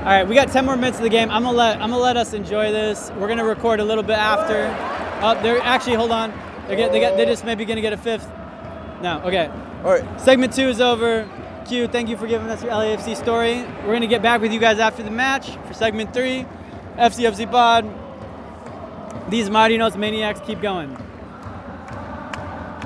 [0.00, 1.30] All right, we got 10 more minutes of the game.
[1.30, 3.12] I'm gonna let I'm gonna let us enjoy this.
[3.18, 4.66] We're gonna record a little bit after.
[5.24, 6.32] Oh, they're actually hold on.
[6.66, 8.28] They get they get they just maybe gonna get a fifth.
[9.00, 9.48] No, okay.
[9.84, 10.20] All right.
[10.20, 11.28] Segment two is over.
[11.66, 13.62] Q, thank you for giving us your LAFC story.
[13.86, 16.46] We're gonna get back with you guys after the match for segment three.
[16.98, 17.84] FCFC Pod.
[19.32, 20.94] These Marinos maniacs keep going.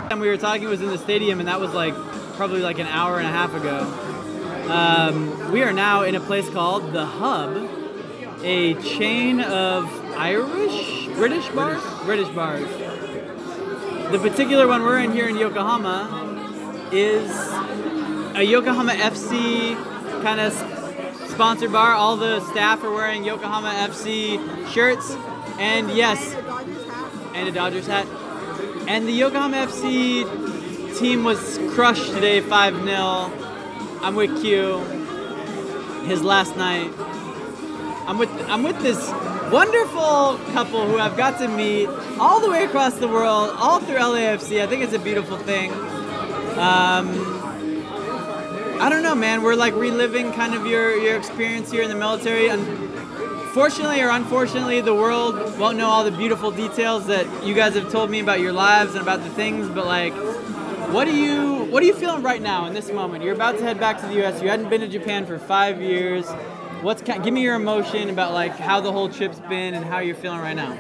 [0.09, 1.93] Time we were talking was in the stadium, and that was like
[2.37, 3.81] probably like an hour and a half ago.
[4.73, 7.69] Um, we are now in a place called the Hub,
[8.45, 11.83] a chain of Irish British bars.
[12.05, 12.69] British bars.
[14.13, 17.29] The particular one we're in here in Yokohama is
[18.37, 19.75] a Yokohama FC
[20.23, 20.53] kind of
[21.29, 21.95] sponsored bar.
[21.95, 24.39] All the staff are wearing Yokohama FC
[24.73, 25.17] shirts,
[25.59, 26.35] and yes,
[27.35, 28.07] and a Dodgers hat.
[28.89, 32.87] And the Yokohama FC team was crushed today, 5 0.
[34.03, 34.79] I'm with Q.
[36.07, 36.93] His last night.
[38.07, 39.11] I'm with I'm with this
[39.51, 41.89] wonderful couple who I've got to meet
[42.21, 44.63] all the way across the world, all through LAFC.
[44.63, 45.73] I think it's a beautiful thing.
[45.73, 47.11] Um,
[48.79, 49.43] I don't know, man.
[49.43, 52.49] We're like reliving kind of your your experience here in the military.
[53.57, 57.91] Unfortunately or unfortunately, the world won't know all the beautiful details that you guys have
[57.91, 59.67] told me about your lives and about the things.
[59.71, 60.13] But like,
[60.93, 63.25] what are you what are you feeling right now in this moment?
[63.25, 64.43] You're about to head back to the U.S.
[64.43, 66.29] You hadn't been to Japan for five years.
[66.83, 70.17] What's give me your emotion about like how the whole trip's been and how you're
[70.17, 70.75] feeling right now?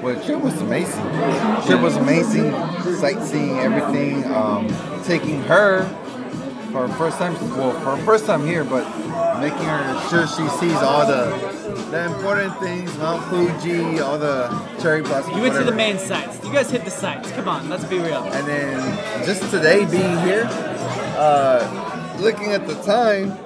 [0.00, 1.04] Well, the trip was amazing.
[1.04, 2.50] The trip was amazing.
[2.96, 4.24] Sightseeing, everything.
[4.32, 4.74] Um,
[5.04, 5.82] taking her
[6.72, 8.84] for her first time, well, for her first time here, but
[9.40, 11.52] making her sure she sees all the
[11.90, 14.48] the important things, Mount Fuji, all the
[14.80, 15.36] cherry blossoms.
[15.36, 16.42] You went to the main sites.
[16.42, 17.30] You guys hit the sites.
[17.32, 18.24] Come on, let's be real.
[18.24, 20.48] And then just today being here,
[21.18, 23.36] uh, looking at the time,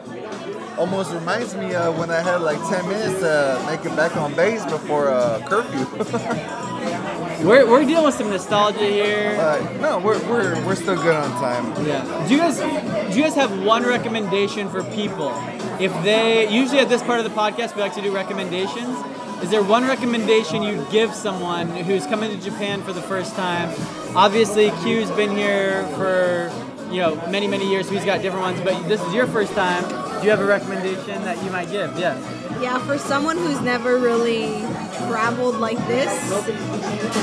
[0.78, 4.34] almost reminds me of when I had like 10 minutes to make it back on
[4.34, 5.86] base before uh, curfew.
[7.42, 9.36] We're, we're dealing with some nostalgia here.
[9.36, 11.86] But no, we're, we're, we're still good on time.
[11.86, 12.26] Yeah.
[12.26, 15.30] Do you guys do you guys have one recommendation for people
[15.78, 18.96] if they usually at this part of the podcast we like to do recommendations.
[19.42, 23.68] Is there one recommendation you'd give someone who's coming to Japan for the first time?
[24.16, 26.50] Obviously, Q's been here for
[26.90, 28.60] you know many many years, so he's got different ones.
[28.62, 29.84] But this is your first time.
[30.26, 31.96] Do you have a recommendation that you might give?
[31.96, 32.18] Yeah.
[32.60, 34.58] Yeah, for someone who's never really
[35.06, 36.10] traveled like this,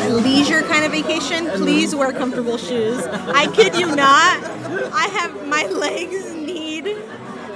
[0.06, 3.06] a leisure kind of vacation, please wear comfortable shoes.
[3.06, 4.42] I kid you not.
[4.94, 6.88] I have my legs need.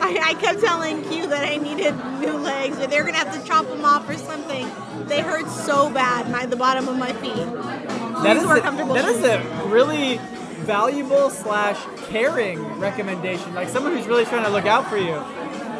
[0.01, 3.47] I, I kept telling Q that I needed new legs, or they're gonna have to
[3.47, 4.69] chop them off or something.
[5.05, 7.31] They hurt so bad, my the bottom of my feet.
[7.31, 10.19] Please That is wear a, comfortable that is a really
[10.67, 11.77] valuable slash
[12.09, 13.55] caring recommendation.
[13.55, 15.15] Like someone who's really trying to look out for you.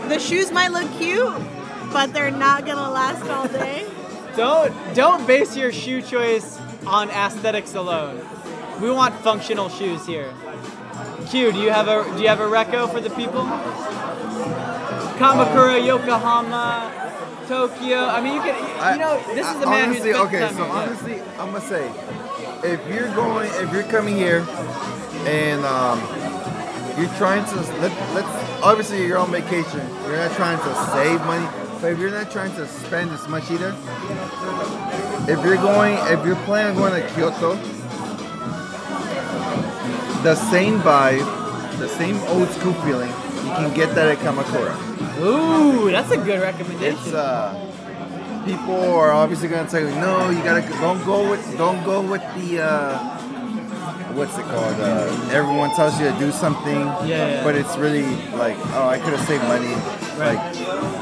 [0.08, 1.36] The shoes might look cute,
[1.92, 3.86] but they're not gonna last all day.
[4.38, 8.26] Don't don't base your shoe choice on aesthetics alone.
[8.82, 10.34] We want functional shoes here.
[11.30, 13.44] Q, do you have a do you have a reco for the people?
[15.20, 16.94] Kamakura, Yokohama,
[17.48, 18.06] Tokyo.
[18.06, 20.48] I mean, you can you know this is a man honestly, who's spent okay.
[20.56, 20.74] So here.
[20.74, 21.92] honestly, I'm gonna say,
[22.64, 24.46] if you're going, if you're coming here,
[25.26, 26.00] and um,
[26.98, 29.82] you're trying to let, let's obviously you're on vacation.
[30.04, 31.48] You're not trying to save money,
[31.82, 33.76] but if you're not trying to spend as much either,
[35.30, 37.56] if you're going, if you're planning on going to Kyoto,
[40.24, 41.26] the same vibe,
[41.80, 44.76] the same old school feeling, you can get that at Kamakura.
[45.20, 46.98] Ooh, that's a good recommendation.
[46.98, 47.66] It's uh,
[48.48, 52.22] people are obviously gonna tell you, no, you gotta don't go with don't go with
[52.36, 52.98] the uh,
[54.15, 54.80] what's it called?
[54.80, 57.44] Uh, everyone tells you to do something, yeah.
[57.44, 58.07] but it's really
[58.44, 59.76] like, oh, I could have saved money.
[60.18, 60.40] Like,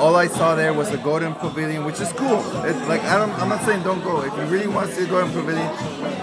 [0.02, 2.42] all I saw there was the Golden Pavilion, which is cool.
[2.66, 4.24] It's like, I don't, I'm not saying don't go.
[4.24, 5.68] If you really want to see the Golden Pavilion,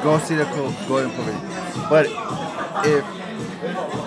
[0.03, 1.41] go see the Go- Golden Pavilion.
[1.89, 2.07] But
[2.85, 3.05] if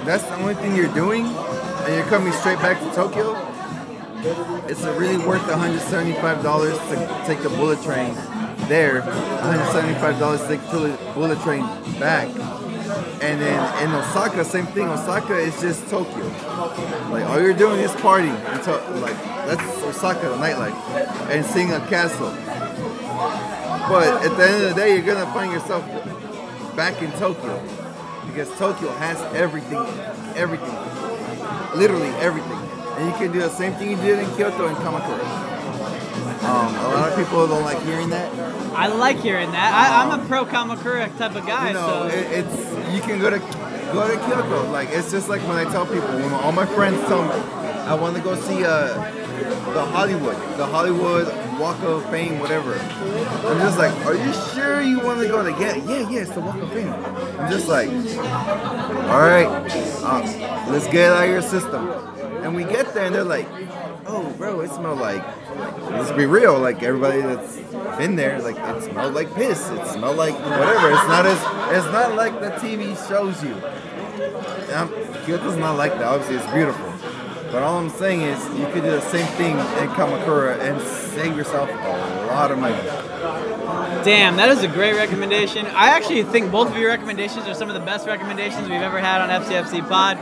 [0.05, 3.33] that's the only thing you're doing, and you're coming straight back to Tokyo,
[4.67, 8.15] it's really worth $175 to take the bullet train
[8.67, 11.61] there, $175 to take the bullet train
[11.99, 12.27] back.
[13.21, 14.87] And then in Osaka, same thing.
[14.87, 16.25] Osaka is just Tokyo.
[17.09, 19.15] Like all you're doing is party until like
[19.45, 20.75] that's Osaka, the nightlife,
[21.29, 22.31] and seeing a castle.
[23.89, 25.85] But at the end of the day, you're gonna find yourself
[26.75, 27.61] back in Tokyo
[28.27, 29.85] because Tokyo has everything,
[30.35, 30.75] everything,
[31.77, 32.64] literally everything.
[32.97, 35.55] And you can do the same thing you did in Kyoto and Kamakura.
[36.45, 38.31] Um, a lot of people don't like hearing that.
[38.75, 39.73] I like hearing that.
[39.73, 43.19] I, I'm a pro Kamakura type of guy, You know, so it, it's you can
[43.19, 43.39] go to
[43.91, 44.69] go to Kyoto.
[44.71, 47.95] Like it's just like when I tell people, when all my friends tell me, I
[47.95, 48.93] want to go see uh,
[49.73, 51.27] the Hollywood, the Hollywood
[51.59, 52.73] Walk of Fame, whatever.
[52.73, 55.77] I'm just like, are you sure you want to go to get?
[55.79, 56.93] yeah, yeah, yeah, it's the Walk of Fame.
[57.39, 62.14] I'm just like, all right, uh, let's get out of your system.
[62.45, 63.47] And we get there, and they're like,
[64.05, 65.23] oh, bro, it smells like.
[65.89, 67.57] Let's be real, like everybody that's
[67.97, 69.67] been there, like it smelled like piss.
[69.71, 70.91] It smelled like whatever.
[70.91, 71.39] It's not as
[71.75, 73.55] it's not like the TV shows you.
[74.75, 74.89] Um,
[75.25, 76.03] Kyoto's not like that.
[76.03, 76.85] Obviously, it's beautiful.
[77.51, 80.79] But all I'm saying is, you could do the same thing in Kamakura and
[81.15, 82.75] save yourself a lot of money.
[84.03, 85.65] Damn, that is a great recommendation.
[85.67, 88.99] I actually think both of your recommendations are some of the best recommendations we've ever
[88.99, 90.19] had on FCFC Pod.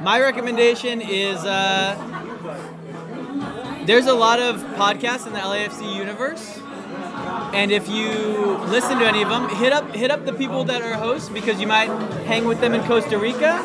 [0.00, 1.96] My recommendation is uh,
[3.86, 6.60] there's a lot of podcasts in the LAFC universe.
[7.54, 8.10] And if you
[8.66, 11.60] listen to any of them, hit up hit up the people that are hosts because
[11.60, 11.88] you might
[12.26, 13.62] hang with them in Costa Rica.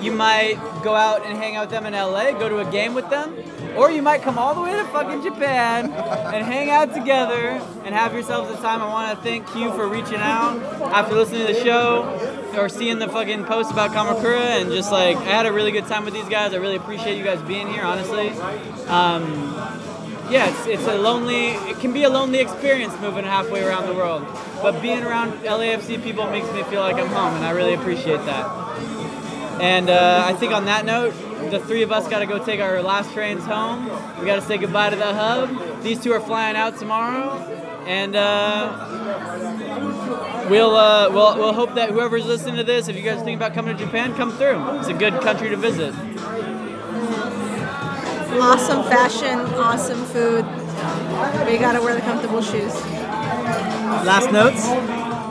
[0.00, 2.94] You might go out and hang out with them in LA, go to a game
[2.94, 3.34] with them,
[3.76, 7.94] or you might come all the way to fucking Japan and hang out together and
[7.94, 8.80] have yourselves a time.
[8.80, 10.62] I want to thank you for reaching out
[10.92, 15.16] after listening to the show or seeing the fucking post about Kamakura and just like
[15.16, 16.54] I had a really good time with these guys.
[16.54, 18.30] I really appreciate you guys being here, honestly.
[18.88, 19.54] Um,
[20.30, 23.94] yeah, it's, it's a lonely, it can be a lonely experience moving halfway around the
[23.94, 24.26] world.
[24.60, 28.24] But being around LAFC people makes me feel like I'm home, and I really appreciate
[28.26, 28.44] that.
[29.60, 31.12] And uh, I think on that note,
[31.50, 33.84] the three of us got to go take our last trains home.
[34.20, 35.82] We got to say goodbye to the hub.
[35.82, 37.38] These two are flying out tomorrow,
[37.86, 38.86] and uh,
[40.50, 43.54] we'll, uh, we'll we'll hope that whoever's listening to this, if you guys think about
[43.54, 44.78] coming to Japan, come through.
[44.78, 45.94] It's a good country to visit.
[48.40, 50.44] Awesome fashion, awesome food.
[51.46, 52.74] We gotta wear the comfortable shoes.
[54.04, 54.62] Last notes.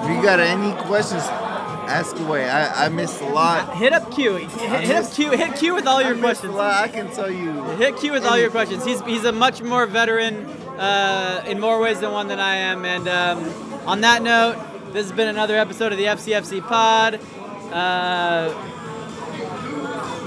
[0.04, 1.24] If you got any questions,
[1.88, 2.49] ask away.
[2.49, 3.76] I, I missed a lot.
[3.77, 4.35] Hit up Q.
[4.35, 5.31] Hit, hit up Q.
[5.31, 6.55] Hit Q with all your questions.
[6.55, 7.64] I can tell you.
[7.76, 8.85] Hit Q with all your questions.
[8.85, 10.45] He's he's a much more veteran
[10.77, 12.85] uh, in more ways than one than I am.
[12.85, 13.43] And um,
[13.88, 14.57] on that note,
[14.93, 17.19] this has been another episode of the FCFC Pod.
[17.72, 18.53] Uh,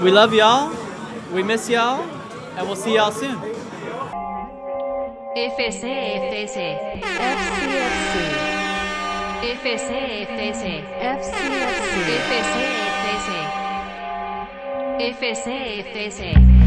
[0.03, 0.75] we love y'all.
[1.31, 2.01] We miss y'all.
[2.57, 3.37] And we'll see y'all soon.
[5.35, 5.83] FCFC
[6.47, 8.40] FCFC
[9.41, 9.89] FCFC
[10.29, 10.85] FCFC
[14.99, 15.47] FCFC
[15.81, 16.60] FCFC